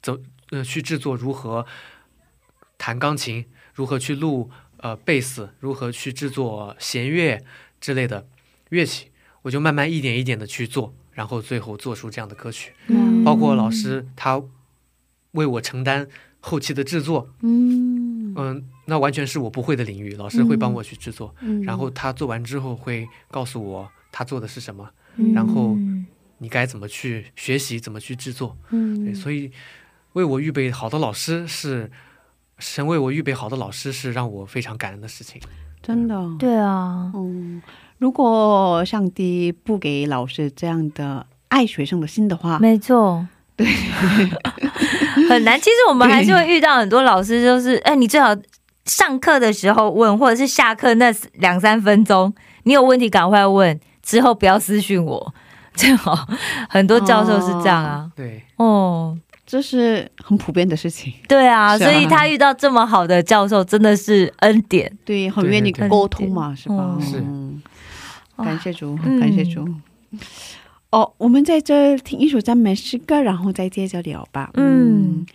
[0.00, 0.18] 走，
[0.50, 1.66] 呃，去制作如何
[2.78, 3.44] 弹钢琴，
[3.74, 7.42] 如何去录呃贝斯，如何去制作弦乐
[7.80, 8.26] 之类的
[8.70, 9.10] 乐器，
[9.42, 12.72] 我就慢慢一点一点的去做，然后最后做出这样的歌曲。
[12.88, 13.24] 嗯。
[13.24, 14.42] 包括老师他
[15.32, 16.06] 为我承担
[16.40, 18.34] 后期的制作，嗯。
[18.36, 21.62] 嗯，那完全是我不会的领域，老师会帮我去制作，嗯。
[21.62, 25.32] 然后他做完之后会告诉我他做的是什么，嗯。
[25.32, 25.76] 然后
[26.38, 28.56] 你该怎么去学习，怎么去制作。
[28.70, 29.04] 嗯。
[29.04, 29.50] 对，所以
[30.14, 31.90] 为我预备好的老师是
[32.58, 35.40] 神为我预备好的老师是让我非常感恩的事情。
[35.82, 37.60] 真的，对啊，嗯，
[37.98, 43.26] 如果上帝不给老师这样的爱学生的心的话，没错，
[43.56, 43.66] 对，
[45.28, 45.58] 很难。
[45.58, 48.36] 其实我们还是会遇到很多老师，就是哎，你最好
[48.84, 55.34] 上课的时候问，或者是下课那两三分钟，你有问题赶快问，之后不要私讯我。
[55.74, 56.28] 最好
[56.68, 61.78] 很多教授是这样啊，对，哦，这是很普遍的事情，对啊，啊。
[61.78, 64.96] 所以他遇到这么好的教授，真的是恩典。
[65.04, 66.96] 对，很愿意沟通嘛，是吧？
[66.96, 67.00] 嗯。
[67.02, 67.18] 是。
[67.18, 67.62] 嗯。
[67.64, 67.73] 哇
[68.36, 69.68] 感谢主，嗯感谢主。
[70.90, 74.50] 哦，我们在这听一首赞美诗歌，然后再接着聊吧。
[74.54, 75.26] 嗯，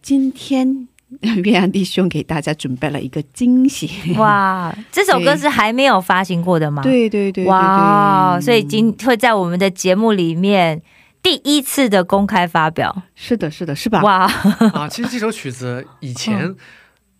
[0.00, 0.88] 今天
[1.20, 4.14] 岳阳弟兄给大家准备了一个惊喜。
[4.16, 6.82] 哇， 这首歌是还没有发行过的吗？
[6.82, 10.80] 对对对对哇，所以今会在我们的节目里面
[11.22, 13.02] 第一次的公开发表。
[13.14, 14.02] 是的，是的，是吧？
[14.02, 14.24] 哇，
[14.72, 16.54] 啊，其实这首曲子以前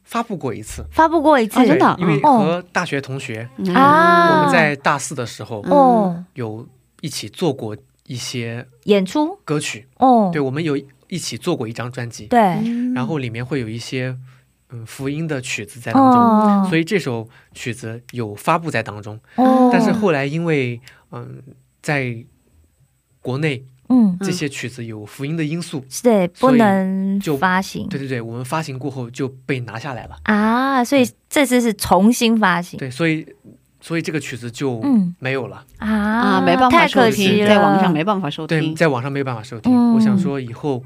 [0.04, 1.58] 发布过一次，发布过一次。
[1.60, 1.96] 啊真的？
[1.98, 2.38] 因为哦。
[2.38, 3.74] 和大学同学，嗯。
[3.74, 6.66] 啊我们在大四的时候嗯哦，有
[7.00, 9.38] 一起做过一些演出？
[9.44, 10.76] 歌曲，哦，对，我们有
[11.08, 14.16] 一起做过一张专辑，对，嗯然后里面会有一些
[14.70, 19.18] 嗯福音的曲子在当中，哦，所以这首曲子有发布在当中。
[19.36, 19.70] 哦。
[19.72, 20.80] 但是后来因为
[21.12, 21.42] 嗯，
[21.82, 22.24] 在
[23.20, 23.64] 国内
[23.94, 30.16] 嗯，这些曲子有福音的因素，对，不能就发行对对对，我们发行过后就被拿下来了。
[30.24, 33.26] 啊，所以这次是重新发行对，所以
[33.80, 35.64] 所以这个曲子就嗯没有了。
[35.78, 38.74] 啊啊，没办法太收听，可惜了，在网上没办法收对，听。
[38.74, 39.72] 在网上没有办法收听。
[39.72, 40.82] 嗯我想说以后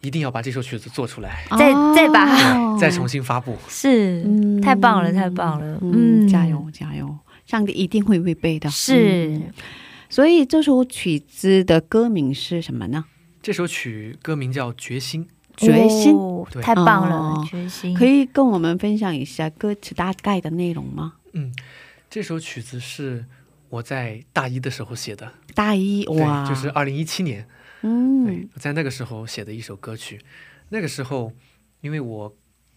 [0.00, 3.56] 一定要把这首曲子做出来，再再把它 哦再重新发布。
[3.68, 7.14] 是嗯太棒了，太棒了，嗯，嗯，加油加油！
[7.46, 8.68] 上帝一定会预备的。
[8.70, 9.42] 是嗯
[10.08, 13.04] 所以这首曲子的歌名是什么呢？
[13.42, 15.24] 这首曲歌名叫《决心》。
[15.56, 16.14] 决心。
[16.14, 16.26] 哦
[16.62, 21.14] 太棒了哦，决心可以跟我们分享一下歌词大概的内容吗？
[21.32, 21.52] 嗯，
[22.08, 23.26] 这首曲子是
[23.68, 27.46] 我在大一的时候写的，大一哇，对，就是二零一七年，
[27.82, 30.18] 对嗯，我在那个时候写的一首歌曲。
[30.70, 31.32] 那个时候，
[31.82, 32.34] 因为我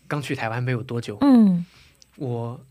[0.07, 1.65] 刚去台湾没有多久，嗯
[2.17, 2.65] 我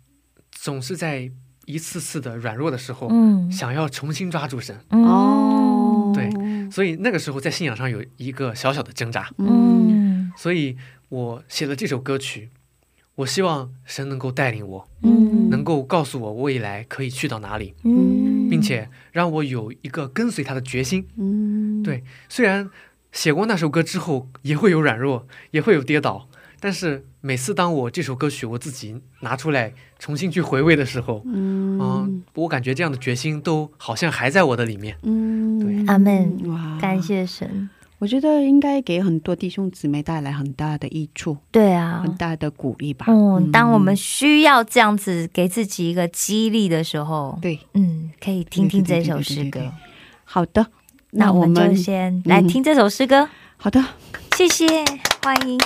[0.51, 1.31] 总是在
[1.67, 3.51] 一次次的软弱的时候，嗯。
[3.51, 4.79] 想要重新抓住神。
[4.91, 5.05] 嗯。
[5.05, 6.31] 哦，对
[6.71, 10.31] 所以那个时候在信仰上有一个小小的挣扎，嗯。
[10.37, 10.77] 所以
[11.09, 12.51] 我写了这首歌曲，
[13.17, 15.51] 我希望神能够带领我，嗯。
[15.51, 18.49] 能够告诉我未来可以去到哪里，嗯。
[18.49, 21.07] 并且让我有一个跟随他的决心。
[21.17, 22.69] 嗯，对虽然
[23.13, 26.29] 写过那首歌之后也会有软弱，也会有跌倒，
[26.61, 34.97] 但是每次当我这首歌曲我自己拿出来重新去回味的时候，嗯嗯，我感觉这样的决心都好像还在我的里面。
[35.03, 37.01] 嗯，对阿门哇，感。
[37.01, 37.69] 谢神。
[37.99, 43.07] 我觉得应该给很多弟兄姊妹带来很大的益处，对啊很，大的鼓励吧。
[43.09, 49.73] 嗯，当我们需要这样子给自己一个激励的时候，对，嗯，可以听听这首诗歌对对对对。
[50.25, 50.67] 好的，
[51.13, 53.83] 那我们就先来听这首诗歌，好的，
[54.37, 54.67] 谢谢，
[55.23, 55.59] 欢迎。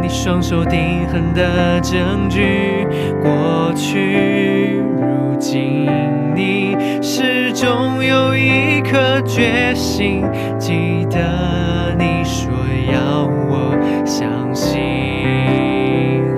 [0.00, 2.86] 你双手定痕的证据。
[3.22, 5.86] 过去，如今，
[6.34, 10.24] 你始终有一颗决心，
[10.58, 12.50] 记得你说
[12.92, 14.80] 要我相信。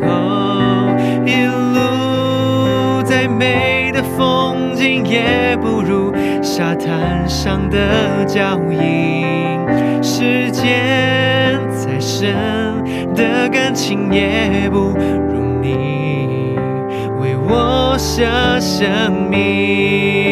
[0.03, 0.95] 哦，
[1.27, 6.13] 一路再美的风景，也不如
[6.43, 9.27] 沙滩上的脚印。
[10.03, 12.35] 时间再深
[13.75, 16.57] 情，也不如你
[17.21, 18.25] 为我舍
[18.61, 20.30] 生命。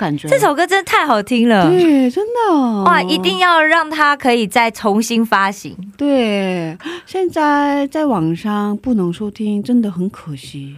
[0.00, 0.26] 感觉。
[0.28, 1.70] 这首歌真的太好听了。
[1.70, 5.76] 对，真的哇，一定要让它可以再重新发行。
[5.98, 6.76] 对。
[7.04, 10.76] 现在在网上不能收听，真的很可惜，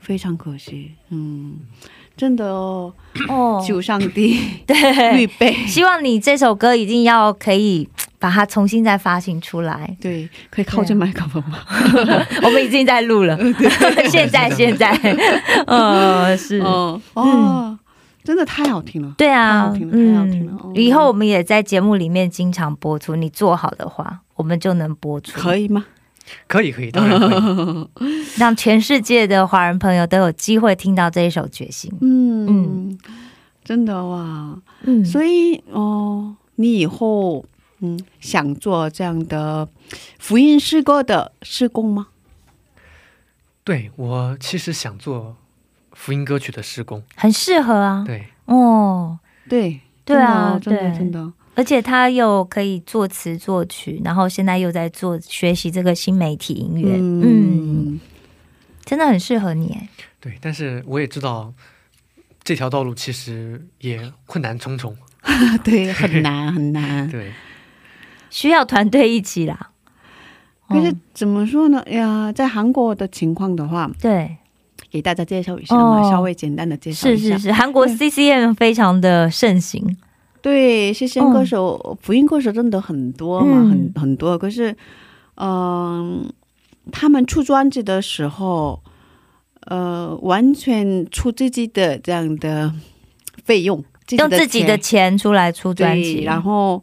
[0.00, 0.92] 非常可惜。
[1.10, 1.56] 嗯，
[2.16, 2.92] 真的哦，
[3.28, 5.52] 哦，求上帝 对预，备。
[5.66, 9.96] 希望你这首歌一定要可以把它重新再发行出来。
[10.00, 11.58] 对，可以靠近麦克风吗？
[12.44, 13.36] 我们已经在录了，
[14.08, 14.90] 现在现在，
[15.66, 17.78] 呃，是，哦哦，
[18.24, 19.14] 真的太好听了。
[19.18, 25.84] 对啊太好听，了太好听了哦以后我们也在节目里面经常播出，你做好的话，我们就能播出，可以吗？
[26.46, 28.06] 可以可以，当然可以。
[28.38, 31.90] 让全世界的华人朋友都有机会听到这一首《决心》。
[32.00, 32.98] 嗯嗯
[33.64, 34.56] 真的哇。
[34.82, 37.44] 嗯，所以哦，你以后
[37.80, 39.68] 嗯想做这样的
[40.18, 42.06] 福音诗歌的施工吗？
[43.64, 45.36] 对我其实想做
[46.02, 48.02] 福音歌曲的施工，很适合啊。
[48.04, 49.16] 对，哦，
[49.48, 57.22] 对，对啊真的真的对，而且他又可以作词作曲，然后现在又在做学习这个新媒体音乐，嗯，
[57.94, 58.00] 嗯，
[58.84, 59.88] 真的很适合你哎。
[60.18, 61.54] 对，但是我也知道
[62.42, 64.96] 这条道路其实也困难重重。
[65.62, 67.06] 对，很难很难。
[67.08, 67.32] 对，
[68.28, 69.70] 需要团队一起啦。
[70.66, 71.80] 哦可是怎么说呢？
[71.86, 74.38] 哎呀，在韩国的情况的话，对，
[74.92, 76.10] 给大家介绍一下嘛，哦。
[76.10, 77.22] 稍微简单的介绍一下。
[77.22, 79.96] 是是是，韩国 CCM 非常的盛行。
[80.42, 83.70] 对，谢谢嗯歌手，福音歌手真的很多嘛，嗯。
[83.70, 84.36] 很很多。
[84.36, 84.76] 可是，
[85.36, 86.30] 嗯、
[86.90, 88.82] 他们出专辑的时候，
[89.66, 92.74] 呃，完全出自己的这样的
[93.44, 93.82] 费用，
[94.18, 95.12] 用自己的钱。
[95.12, 96.82] 钱出来出专辑，然后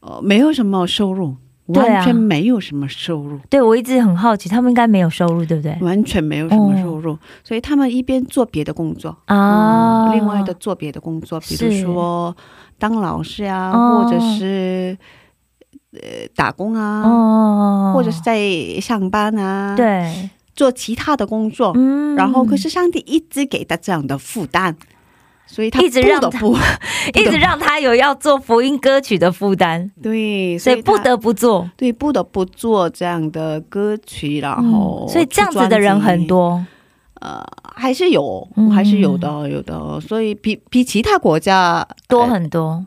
[0.00, 1.34] 呃，没有什么收入，
[1.66, 3.38] 完全没有什么收入。
[3.50, 5.76] 对我一直很好奇，他们应该没有收入，对不对？
[5.80, 12.36] 完全没有什么收入，所以他们一边做别的工作啊，嗯另外的做别的工作，比如说
[12.78, 14.04] 当老师啊，哦。
[14.04, 14.96] 或者是
[15.92, 16.00] 呃
[16.34, 18.38] 打工啊，哦，或者是在
[18.80, 21.72] 上班啊，，对，做其他的工作。
[21.74, 22.14] 嗯。
[22.16, 24.74] 然后，可是上帝一直给他这样的负担，
[25.46, 26.20] 所以他一直让
[27.14, 31.70] 一直让他有要做福音歌曲的负担，对，所以不得不做。
[31.76, 36.64] 对不得不做这样的歌曲，然后、嗯，所以这样子的人很，多。
[37.20, 37.42] 呃，
[37.74, 39.98] 还是有嗯，还是有的，有的。
[40.00, 42.84] 所以比比其他国家多很多呃，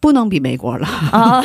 [0.00, 1.42] 不能比美国了，哦，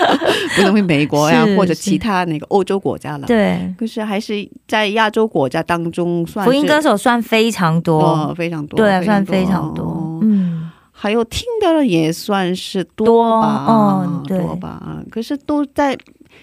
[0.56, 3.26] 不能比美国呀，或者其他那个欧洲国家了。
[3.26, 10.18] 对，可是还是在亚洲国家当中算福音歌手算非常多，哦非常多，对啊，算非常多哦。
[10.22, 13.66] 嗯，还有听的人也算是多多吧，
[14.06, 15.02] 嗯对多吧。
[15.10, 15.96] 可是都在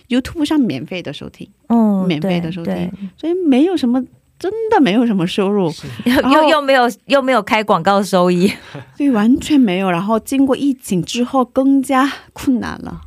[0.10, 4.04] YouTube 上免费的收听，嗯，免费的收听所以没有什么。
[4.38, 5.72] 真的没有什么收入，
[6.06, 8.52] 又又又没有又没有开广告收益，
[8.98, 9.90] 对，完全没有。
[9.90, 13.02] 然后经过疫情之后，更加困难了。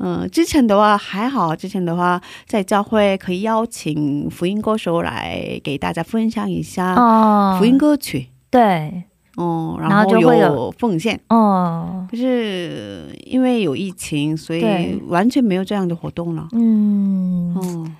[0.00, 7.56] 嗯，之前的话还好，之前的话在教会可以邀请福音歌手来给大家分享一下哦。
[7.58, 9.02] 福音歌曲，对，
[9.36, 11.20] 嗯，然然后后就会有有奉献。
[11.28, 16.46] 哦，可是因为有疫情，所以完全没有这样的活动了。
[16.52, 17.90] 嗯，哦，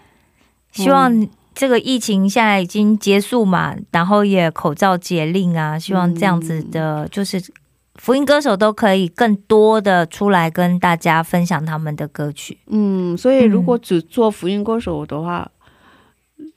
[0.70, 1.12] 希望
[1.58, 7.42] 这个疫情现在已经结束嘛，然后也口罩解令啊，希望这样子的，就是
[7.96, 12.58] 福音歌手都可以更多的出来跟大家分享他们的歌曲。
[12.68, 15.50] 嗯，所以如果只做福音歌手的话，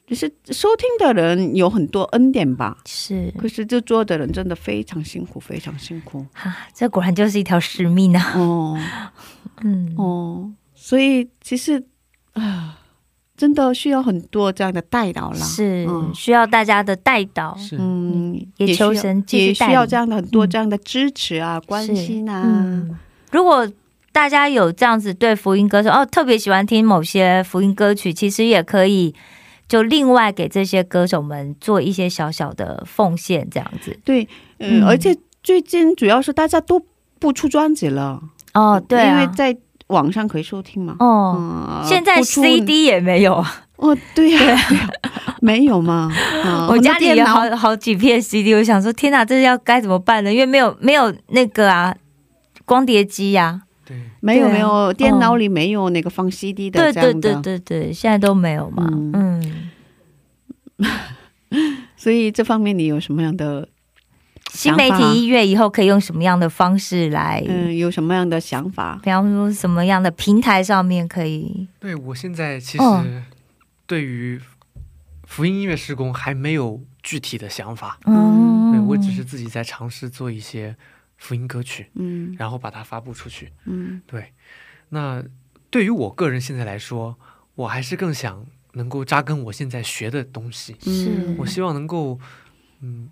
[0.05, 2.77] 就是收听的人有很多恩典吧。
[2.85, 6.23] 是可是就做的人真的非常辛苦，非常辛苦。
[6.33, 8.33] 啊，这果然就是一条使命啊。
[8.35, 8.77] 哦
[9.65, 11.83] 嗯，哦，所以其实
[12.33, 12.77] 啊，
[13.41, 15.37] 真的需要很多这样的带导啦。
[15.37, 17.57] 是嗯需要大家的带导。
[17.57, 22.43] 是，嗯，也求神继续也需要这样的很多嗯这样的支持啊、关心啊。
[22.45, 22.95] 嗯，
[23.31, 23.67] 如果
[24.11, 29.15] 大家有这样子对福音歌手哦，特别喜欢听某些福音歌曲，其实也可以
[29.67, 33.97] 就另外给这些歌手们做一些小小的奉献，这样子。
[34.05, 34.23] 对，
[34.59, 36.79] 嗯，嗯而且最近主要是大家都
[37.17, 38.21] 不出专辑了，
[38.53, 39.57] 哦，对啊，因为在
[39.91, 40.95] 网上可以收听吗。
[40.99, 43.35] 哦，嗯，现在 CD 也没有。
[43.35, 44.57] 啊，哦，对呀、
[45.41, 46.09] 没有嘛。
[46.45, 50.31] 嗯我家里有好好几片 CD，我想说，天哪，这要该怎么办呢？
[50.33, 51.95] 因为没有没有那个啊，
[52.65, 56.91] 光碟机呀、对，没有没有，电脑里没有那个放 CD 的。
[56.91, 58.87] 对对对对对，现在都没有嘛。
[59.13, 59.41] 嗯。
[60.77, 60.87] 嗯，
[61.97, 63.67] 所以这方面你有什么样的
[64.51, 67.43] 新媒体音乐以后可以用什么样的方式来？
[67.47, 68.99] 嗯有什么样的想法？
[69.01, 71.67] 比方说什么样的平台上面可以？
[71.79, 73.03] 对我现在其实哦
[73.87, 74.39] 对于
[75.23, 80.75] 福音音乐施工还没有具体的想法，嗯，对我只是自己在尝试做一些
[81.17, 83.51] 福音歌曲，嗯然后把它发布出去。
[83.65, 84.33] 嗯对，
[84.89, 85.23] 那
[85.69, 87.17] 对于我个人现在来说，
[87.55, 90.75] 我还是更想能够扎根我现在学的东西。
[90.81, 92.19] 是嗯我希望能够，
[92.81, 93.09] 嗯，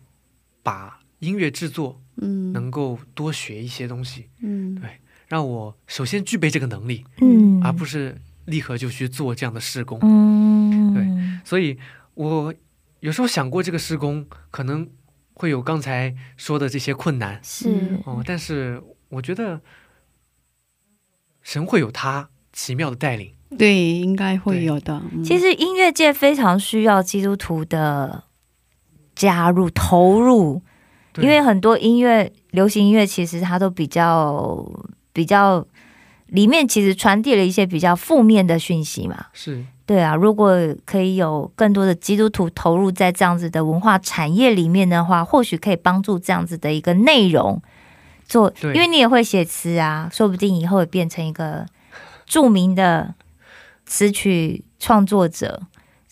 [0.61, 2.51] 把音乐制作嗯。
[2.51, 4.75] 能够多学一些东西，嗯。
[4.75, 4.89] 对
[5.27, 7.61] 让我首先具备这个能力，嗯。
[7.63, 9.99] 而不是立刻就去做这样的施工。
[10.01, 11.05] 嗯，对
[11.45, 11.77] 所以
[12.15, 12.53] 我
[12.99, 14.89] 有时候想过这个施工可能
[15.33, 17.39] 会有刚才说的这些困难。
[17.43, 17.99] 是。
[18.05, 19.61] 哦，但是我觉得
[21.41, 23.35] 神会有他奇妙的带领。
[23.57, 25.01] 对，应该会有的。
[25.13, 25.23] 嗯。
[25.23, 28.25] 其实音乐界非常需要基督徒的
[29.15, 30.63] 加入投入，对
[31.21, 34.65] 因为很多音乐、流行音乐其实它都比较
[35.13, 35.65] 比较
[36.27, 39.25] 里面其实传递了一些比较负面的讯息嘛。
[39.33, 39.63] 是。
[39.85, 40.55] 对啊，如果
[40.85, 47.59] 可以有更多的基督徒投入在这样子的文化产业里面的话，或许可以帮助这样子的一个内容
[48.27, 51.65] 做，因为你也会写词啊，说不定以后也变成一个
[52.27, 53.15] 著名的
[53.87, 55.59] 词曲创作者，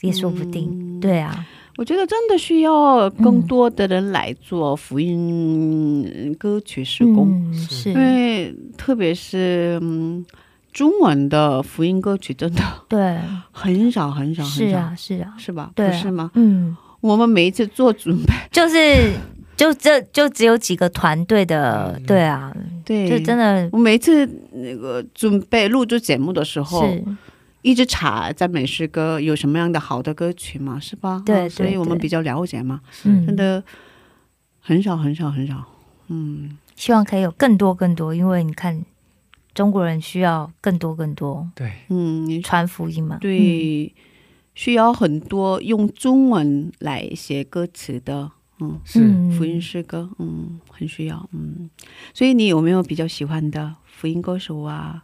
[0.01, 0.69] 也说不定。
[0.71, 0.99] 嗯。
[0.99, 1.45] 对啊，
[1.77, 7.75] 我觉得真的需要更多的人来做福音歌曲施工，嗯，是。
[7.75, 10.25] 是，因为特别是嗯
[10.73, 13.17] 中文的福音歌曲真的对，
[13.51, 15.71] 很少很少很少，是啊，是啊，是吧？
[15.75, 15.91] 对啊。
[15.91, 16.31] 不是吗？
[16.33, 19.13] 嗯，我们每一次做准备， 就是
[19.55, 22.03] 就这就只有几个团队的，嗯。
[22.07, 22.51] 对啊，
[22.83, 27.03] 对，就真的我每一次那个准备录制节目的时候，是，
[27.67, 31.21] 一直查赞美诗歌有什么样的好的歌曲嘛，是吧？
[31.25, 33.25] 对啊所以我们比较了解嘛，嗯。
[33.25, 33.61] 真的
[34.61, 35.65] 很少很少很少，
[36.07, 38.85] 嗯，希望可以有更多更多，因为你看
[39.53, 43.17] 中国人需要更多更多对，嗯，你传福音嘛。
[43.17, 43.93] 嗯，对，
[44.55, 51.69] 需要很多用中文来写歌词的，嗯，是、嗯福音诗歌，嗯，很需要，嗯，
[52.13, 55.03] 所以你有没有比较喜欢的福音歌手啊？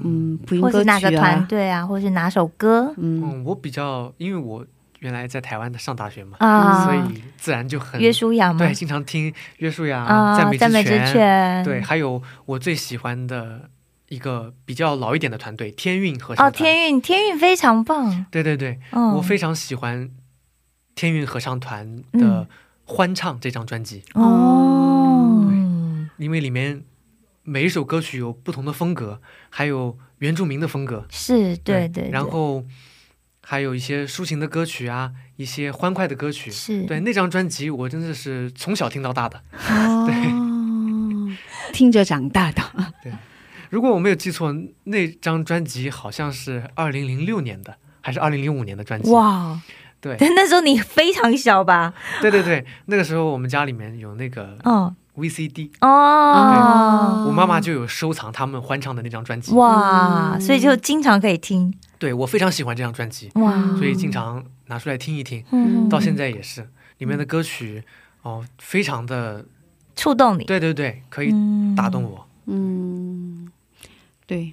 [0.00, 2.92] 嗯，福音歌曲或是哪个团啊，队啊，或是哪首歌。
[2.96, 3.22] 嗯。
[3.22, 4.64] 嗯，我比较，因为我
[5.00, 6.84] 原来在台湾的上大学嘛，啊？
[6.84, 8.58] 所以自然就很约书亚吗？
[8.58, 13.68] 对，经常听约书亚、啊，赞美赞美之泉，对，还有我最喜欢的
[14.08, 16.64] 一个比较老一点的团队天韵合唱哦，团。
[16.64, 20.10] 天韵，天韵非常棒，对对对，嗯，我非常喜欢
[20.94, 22.20] 天韵合唱团嗯。
[22.20, 22.46] 的
[22.86, 25.50] 《欢唱》这张专辑，哦，
[26.18, 26.82] 因为里面
[27.44, 29.20] 每一首歌曲有不同的风格，
[29.50, 32.64] 还有原住民的风格，是对对，对然后
[33.42, 36.50] 还有一些抒情的歌曲啊，一些欢快的歌曲。
[36.50, 39.42] 是对那张专辑，我真的是从小听到大的。
[39.68, 40.08] 哦，
[41.72, 42.62] 听着长大的，
[43.04, 43.12] 对
[43.68, 49.10] 如果我没有记错，那张专辑好像是二零零六年的，还是二零零五年的专辑？
[49.10, 49.60] 哇，
[50.00, 51.92] 对但 那时候你非常小吧？
[52.22, 59.52] 对对对，那个时候我们家里面有那个哦 VCD，、哦，我妈妈就有收藏他们欢唱的那张专辑。
[59.54, 60.40] 哇，嗯。
[60.40, 61.72] 所以就经常可以听。
[61.98, 65.44] 对我非常喜欢这张专辑，哇，所以经常拿出来听一听。
[65.52, 65.88] 嗯。
[65.88, 67.82] 到现在也是，里面的歌曲
[68.22, 69.44] 哦，非常的，
[69.94, 71.74] 触动你，对对对，可以嗯。
[71.76, 72.26] 打动我。
[72.46, 73.48] 嗯，
[74.26, 74.52] 对，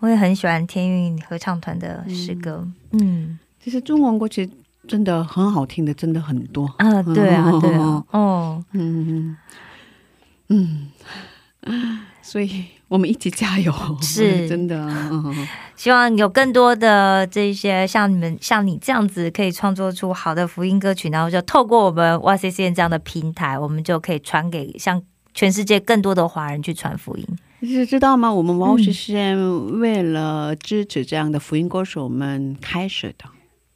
[0.00, 3.38] 我也很喜欢天韵合唱团的诗歌，嗯。
[3.62, 4.48] 其实中文歌曲
[4.86, 9.36] 真的很好听的，真的很多，啊，对啊，对啊， 哦，嗯
[10.48, 10.88] 嗯，
[12.22, 14.48] 所以我们一起加油，是。
[14.48, 14.76] 真的，
[15.10, 15.48] 嗯。
[15.76, 25.00] 希望有更多的这些像你们像你这样子可以创作出好的福音歌曲，然后就透过我们 YCCN 这样的平台，我们就可以传给像
[25.34, 27.24] 全世界更多的华人去传福音。
[27.60, 28.32] 你是知道吗？
[28.32, 33.24] 我们 Y C C N 为了支持这样的福音歌手们开始的，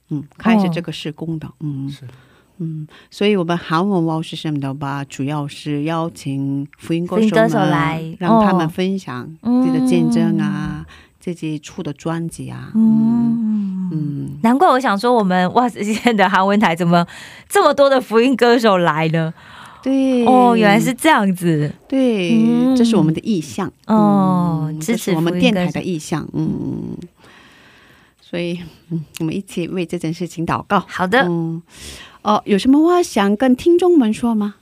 [0.09, 1.89] 嗯，开始这个施工的，嗯。
[1.89, 2.07] 是
[2.62, 8.68] 嗯，所以我们韩文王实验的吧，主要是邀请福音歌手歌手来让他们哦。
[8.68, 10.86] 分享自己的见证啊，
[11.18, 13.90] 自己出的专辑啊，嗯。
[13.94, 17.06] 嗯，难怪我想说，我们哇，今天的韩文台怎么
[17.48, 19.34] 这么多的福音歌手来呢？
[19.82, 21.70] 对，哦，原来是这样子。
[21.88, 22.76] 对，嗯。
[22.76, 23.70] 这是我们的意向。
[23.86, 26.96] 哦嗯支持我们电台的意向，嗯，
[28.20, 28.58] 所以
[28.88, 30.80] 嗯，我们一起为这件事情祷告。
[30.88, 31.60] 好的，嗯，
[32.23, 34.57] 哦，有什么话想跟听众们说吗？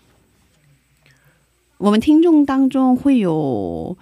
[1.79, 3.97] 我们听众当中会有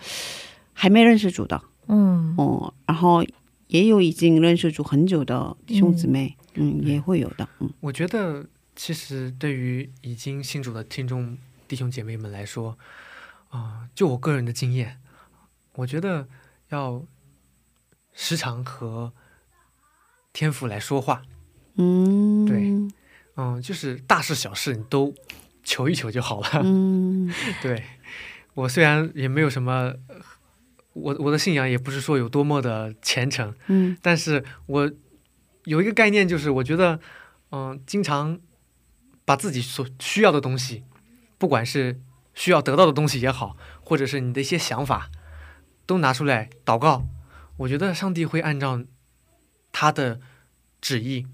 [0.73, 1.63] 还没认识主的。
[1.87, 3.25] 嗯，哦，然后
[3.69, 6.81] 也有已经认识主很久的弟兄姊妹，嗯。
[6.85, 7.71] 也会有的，嗯。
[7.81, 11.37] 我觉得其实对于已经信主的听众
[11.67, 12.77] 弟兄姐妹们来说，
[13.51, 15.01] 啊、就我个人的经验，
[15.75, 16.29] 我觉得
[16.69, 17.03] 要
[18.13, 19.13] 时常和
[20.33, 21.23] 天父来说话，
[21.77, 22.73] 嗯，对
[23.39, 25.15] 嗯，就是大事小事你都
[25.63, 26.51] 求一求就好了。
[26.65, 27.33] 嗯
[27.63, 27.85] 对
[28.55, 30.17] 我虽然也没有什么，呃
[30.95, 34.91] 我我的信仰也不是说有多么的虔诚，嗯但是我
[35.65, 36.99] 有一个概念，就是我觉得，
[37.53, 38.41] 嗯、经常
[39.25, 40.83] 把自己所需要的东西，
[41.39, 42.01] 不管是
[42.35, 45.11] 需要得到的东西也好，或者是你的一些想法，
[45.87, 47.07] 都拿出来祷告。
[47.59, 48.83] 我觉得上帝会按照
[49.71, 50.21] 他的
[50.81, 51.27] 旨意、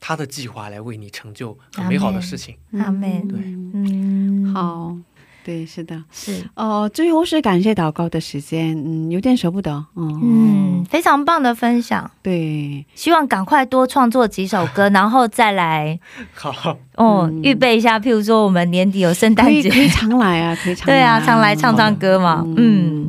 [0.00, 2.56] 他的计划来为你成就很美好的事情。
[2.78, 3.28] 阿门。
[3.28, 3.38] 对。
[3.72, 4.96] 嗯，，好，
[5.44, 6.02] 对，是的。
[6.10, 10.20] 是，哦，最后是感谢祷告的时间，嗯，有点舍不得，嗯。
[10.22, 12.10] 嗯，非常棒的分享。
[12.22, 16.00] 对，希望赶快多创作几首歌，然后再来
[16.34, 17.42] 好，哦，嗯。
[17.42, 17.98] 预备一下。
[17.98, 19.68] 譬如说，我们年底有圣诞节。
[19.68, 22.44] 可以可，以常来啊，可以常来对啊，常来唱唱歌嘛。
[22.56, 23.06] 嗯，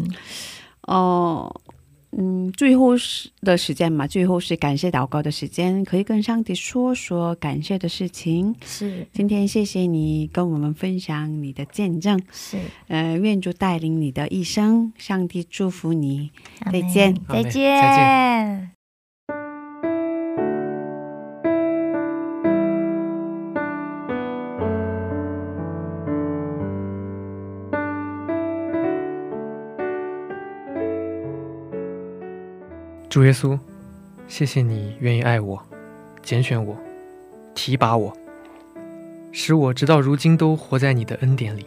[0.84, 1.61] 哦，嗯，
[2.56, 8.54] 最后是的时间嘛，最后是感谢祷告的时间，可以跟上帝说说感谢的事情。
[8.66, 9.08] 是。
[9.14, 12.58] 今天谢谢你跟我们分享你的见证，是，
[12.88, 16.32] 呃，愿主带领你的一生，上帝祝福你。
[16.72, 17.16] 再见。
[17.30, 18.81] 再见，再见
[33.12, 33.60] 主耶稣，
[34.30, 35.62] 谢谢你愿意爱我，
[36.24, 36.78] 拣选我，
[37.54, 38.16] 提拔我，
[39.34, 41.66] 使我直到如今都活在你的恩典里。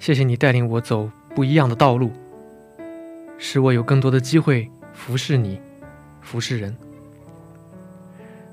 [0.00, 2.10] 谢谢你带领我走不一样的道路，
[3.38, 5.60] 使我有更多的机会服侍你，
[6.20, 6.76] 服侍人。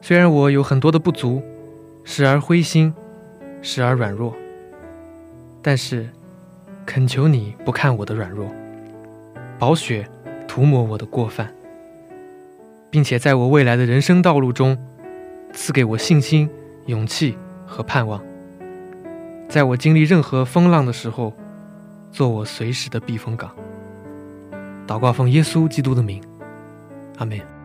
[0.03, 1.41] 虽然我有很多的不足，
[2.03, 2.93] 时而灰心，
[3.63, 4.35] 时而软弱，
[5.63, 6.07] 但是
[6.85, 8.47] 恳求你不看我的软弱，
[9.57, 10.07] 宝血
[10.49, 11.53] 涂抹我的过犯，
[12.89, 14.75] 并且在我未来的人生道路中
[15.53, 16.49] 赐给我信心、
[16.87, 17.37] 勇气
[17.67, 18.19] 和盼望。
[19.47, 21.31] 在我经历任何风浪的时候，
[22.11, 23.51] 做我随时的避风港。
[24.87, 26.19] 祷告奉耶稣基督的名，
[27.17, 27.58] 阿门。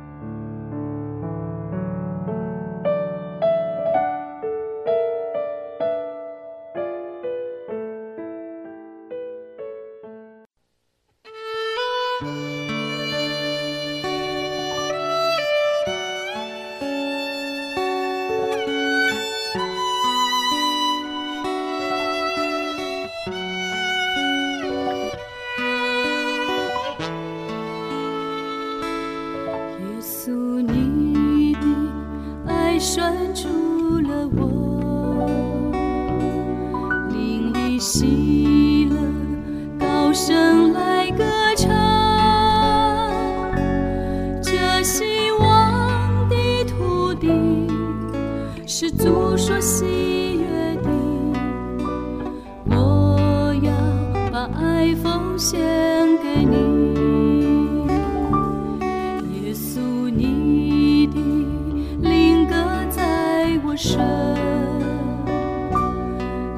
[63.74, 63.98] 在我身，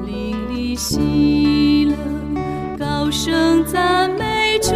[0.05, 1.95] 灵里喜乐，
[2.77, 4.69] 高声赞美主。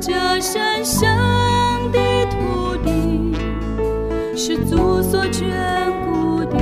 [0.00, 1.06] 这神圣
[1.92, 1.98] 的
[2.30, 3.34] 土地
[4.34, 5.52] 是主所眷
[6.06, 6.56] 顾的，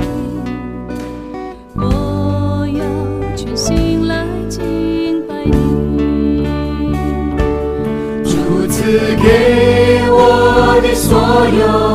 [1.75, 2.83] 我要
[3.37, 5.53] 全心来敬拜你。
[8.25, 8.81] 主赐
[9.15, 11.17] 给我的所
[11.47, 11.92] 有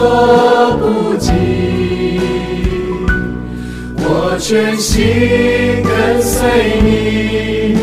[0.00, 1.34] 说不尽。
[3.98, 5.04] 我全心
[5.84, 7.76] 跟随你，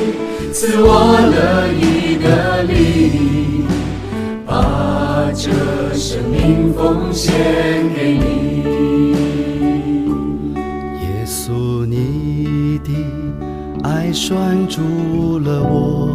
[0.51, 2.25] 赐我了一个
[2.67, 3.67] 你，
[4.47, 5.51] 把这
[5.93, 7.35] 生命奉献
[7.95, 8.23] 给你。
[10.55, 12.89] 耶稣，你的
[13.83, 16.06] 爱拴住了我。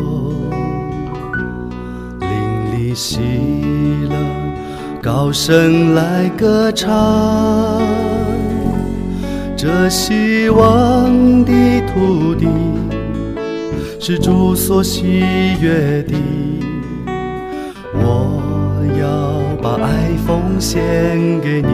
[5.03, 7.83] 高声来歌唱。
[9.57, 11.53] 这希望的
[11.89, 12.47] 土地
[13.99, 15.21] 是主所喜
[15.61, 16.15] 悦的，
[17.95, 18.41] 我
[19.01, 20.81] 要把爱奉献
[21.41, 21.69] 给你。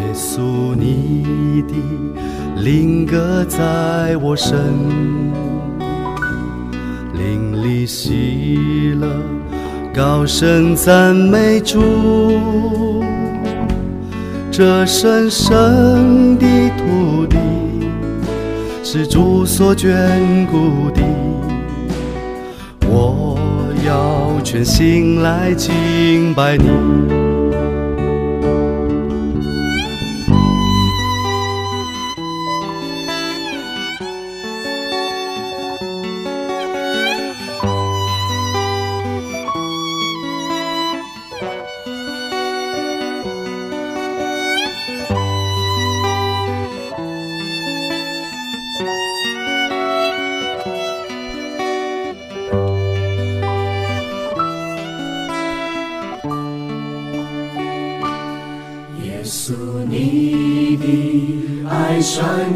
[0.00, 1.74] 耶稣，你的
[2.60, 4.58] 灵歌在我身，
[7.12, 9.06] 灵里喜乐，
[9.94, 13.02] 高声赞美主。
[14.50, 17.36] 这神圣的土地
[18.82, 19.86] 是主所眷
[20.46, 21.02] 顾的，
[22.88, 23.38] 我
[23.86, 27.31] 要全心来敬拜你。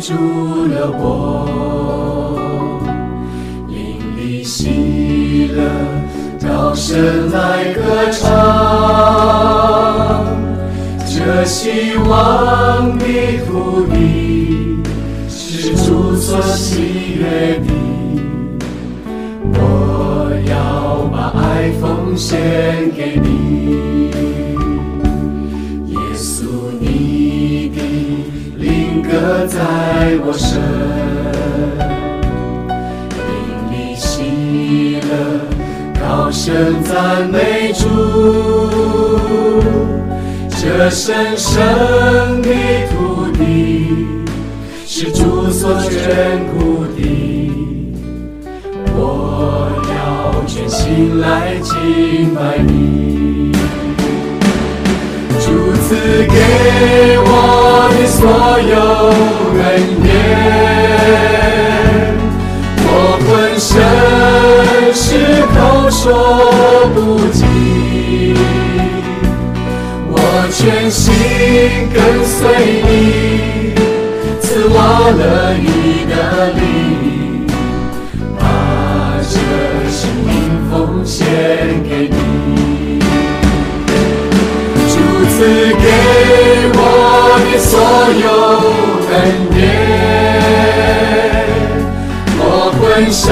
[0.06, 0.12] 住
[0.66, 1.48] 了我，
[3.66, 5.58] 灵里喜乐，
[6.40, 7.80] 高声来歌
[8.12, 8.22] 唱。
[11.08, 13.04] 这希望的
[13.48, 14.78] 土地
[15.28, 17.68] 是主所喜悦的，
[19.54, 23.65] 我要把爱奉献给你。
[30.06, 30.62] 在我身，
[33.26, 33.28] 灵
[33.72, 35.10] 里喜乐，
[36.00, 37.82] 高声赞美主。
[40.50, 41.60] 这神圣
[42.40, 42.48] 的
[42.88, 43.42] 土地
[44.86, 45.90] 是主所眷
[46.52, 47.50] 顾的，
[48.94, 49.98] 我要
[50.46, 53.50] 全心来敬拜你。
[55.40, 55.50] 主
[55.82, 55.96] 赐
[56.28, 56.38] 给
[57.18, 58.22] 我的所
[58.60, 58.74] 有
[59.66, 60.06] 恩典，
[62.78, 62.88] 我
[63.26, 63.68] 浑身
[64.94, 65.04] 是
[65.52, 65.56] 口
[65.90, 66.04] 说
[66.94, 66.96] 不
[67.32, 67.38] 尽，
[70.08, 70.14] 我
[70.52, 71.04] 全心
[71.92, 72.38] 跟随
[72.86, 72.88] 你，
[74.40, 74.74] 赐我
[75.18, 75.20] 了
[75.58, 75.66] 你
[76.08, 76.14] 的
[76.54, 76.60] 灵，
[78.38, 78.40] 把
[79.28, 79.34] 这
[79.90, 80.30] 生命
[80.70, 81.26] 奉献
[81.88, 82.14] 给你。
[84.88, 84.94] 主
[85.28, 85.36] 赐
[85.74, 85.84] 给
[86.72, 86.80] 我
[87.44, 87.70] 你所
[88.24, 88.24] 有
[92.98, 93.30] 人生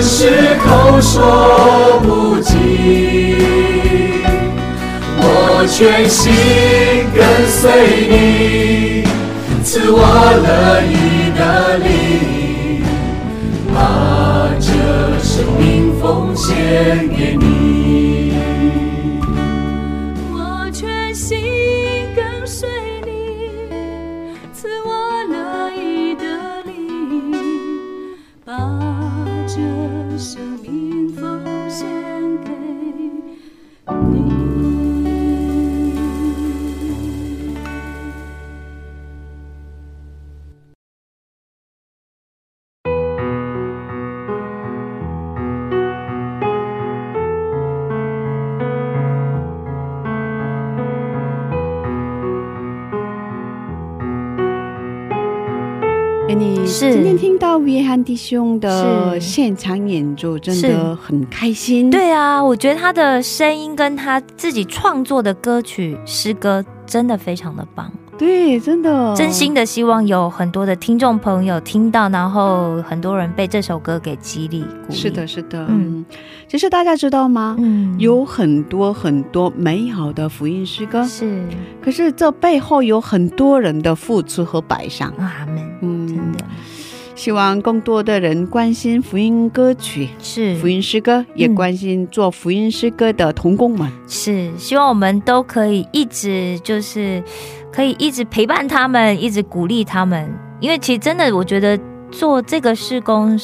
[0.00, 2.54] 是口说不尽，
[5.18, 6.32] 我全心
[7.12, 9.02] 跟随你，
[9.64, 10.46] 赐我乐
[10.86, 10.94] 意
[11.36, 11.42] 的
[11.78, 11.90] 灵，
[57.66, 61.90] 约翰弟兄的现场演奏，真的很开心。
[61.90, 74.94] 对啊，我觉得他的声音跟他自己创作的歌曲诗歌真的非常的棒，对，真的，真心的希望有很多的听众朋友听到，然后很多人被这首歌给激励鼓励。
[74.94, 75.66] 是的，，是的。
[75.68, 76.04] 嗯嗯，
[76.46, 77.56] 其实大家知道吗？
[77.58, 81.42] 嗯，有很多很多美好的福音诗歌，是
[81.82, 85.12] 可是这背后有很多人的付出和摆上。
[85.18, 86.44] 阿门，嗯，真的
[87.24, 90.54] 希望更多的人关心福音歌曲、是。
[90.56, 93.90] 福音诗歌，也嗯关心做福音诗歌的童工们。
[94.06, 97.24] 是，希望我们都可以一直就是
[97.72, 103.38] 可以一直陪伴他们，一直鼓励他们，因为其实真的我觉得做这个施工，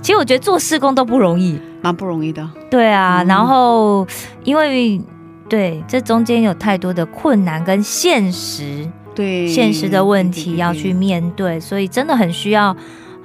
[0.00, 1.60] 其实我觉得做施工都不容易。
[1.82, 3.26] 蛮不容易的，对啊，嗯。
[3.26, 4.06] 然后
[4.44, 4.98] 因为
[5.46, 12.74] 对这中间有太多的困难跟现实，对现实的问题要去面对，所以真的很需要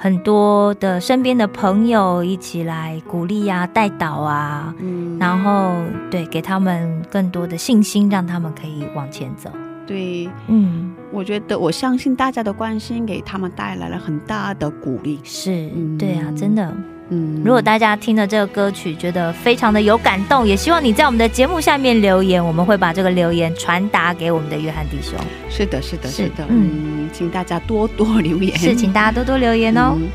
[0.03, 5.75] 很多的身边的朋友一起来鼓励啊、带导啊，嗯然后
[6.09, 9.51] 对给他们更多的信心，让他们可以往前走。
[9.85, 15.19] 对，嗯，我觉得我相信大家的关心给他们带来了很大的鼓励。
[15.23, 16.73] 是嗯对啊，真的。
[17.11, 25.19] 嗯，如果大家听了这个歌曲觉得非常的有感动，也希望你在我们的节目下面留言，我们会把这个留言传达给我们的约翰弟兄。
[25.49, 26.71] 是的，是的，是是的，嗯
[27.03, 28.57] 嗯，请大家多多留言。
[28.57, 29.93] 是，请大家多多留言哦。
[29.95, 30.09] 嗯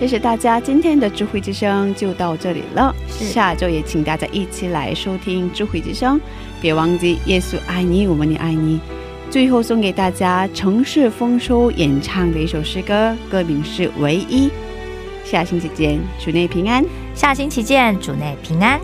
[0.00, 2.94] 谢谢大家，今天的智慧之声就到这里了。
[3.10, 6.20] 是下周也请大家一起来收听智慧之声，
[6.60, 8.78] 别忘记耶稣爱你，我们也爱你。
[9.28, 14.46] 最后送给大家城市丰收演唱的一首诗歌，歌名是《唯一》。
[15.30, 16.82] 下星期见，主内平安。
[17.14, 18.80] 下星期见，主内平安。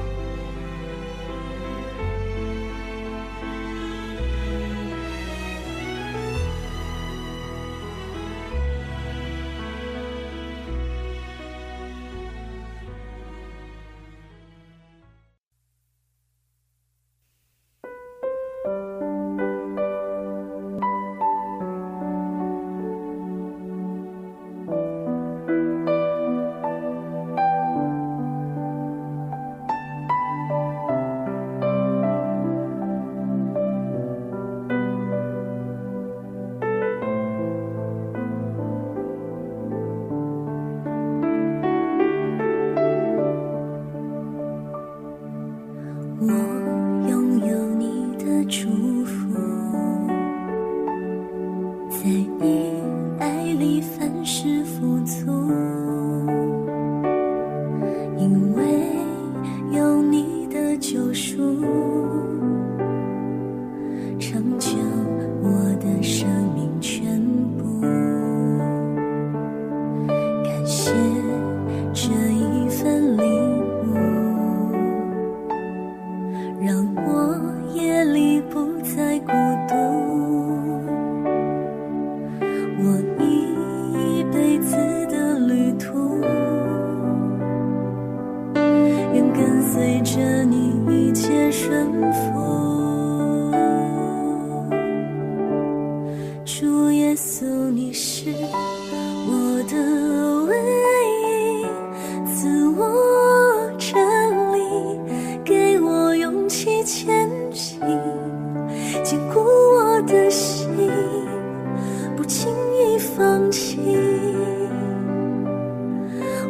[113.55, 113.79] 放弃。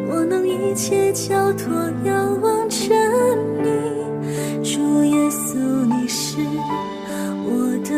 [0.09, 1.75] 我能一切交托，
[2.05, 2.95] 仰望着
[3.63, 3.69] 你，
[4.63, 6.39] 主耶稣，你是
[7.45, 7.91] 我的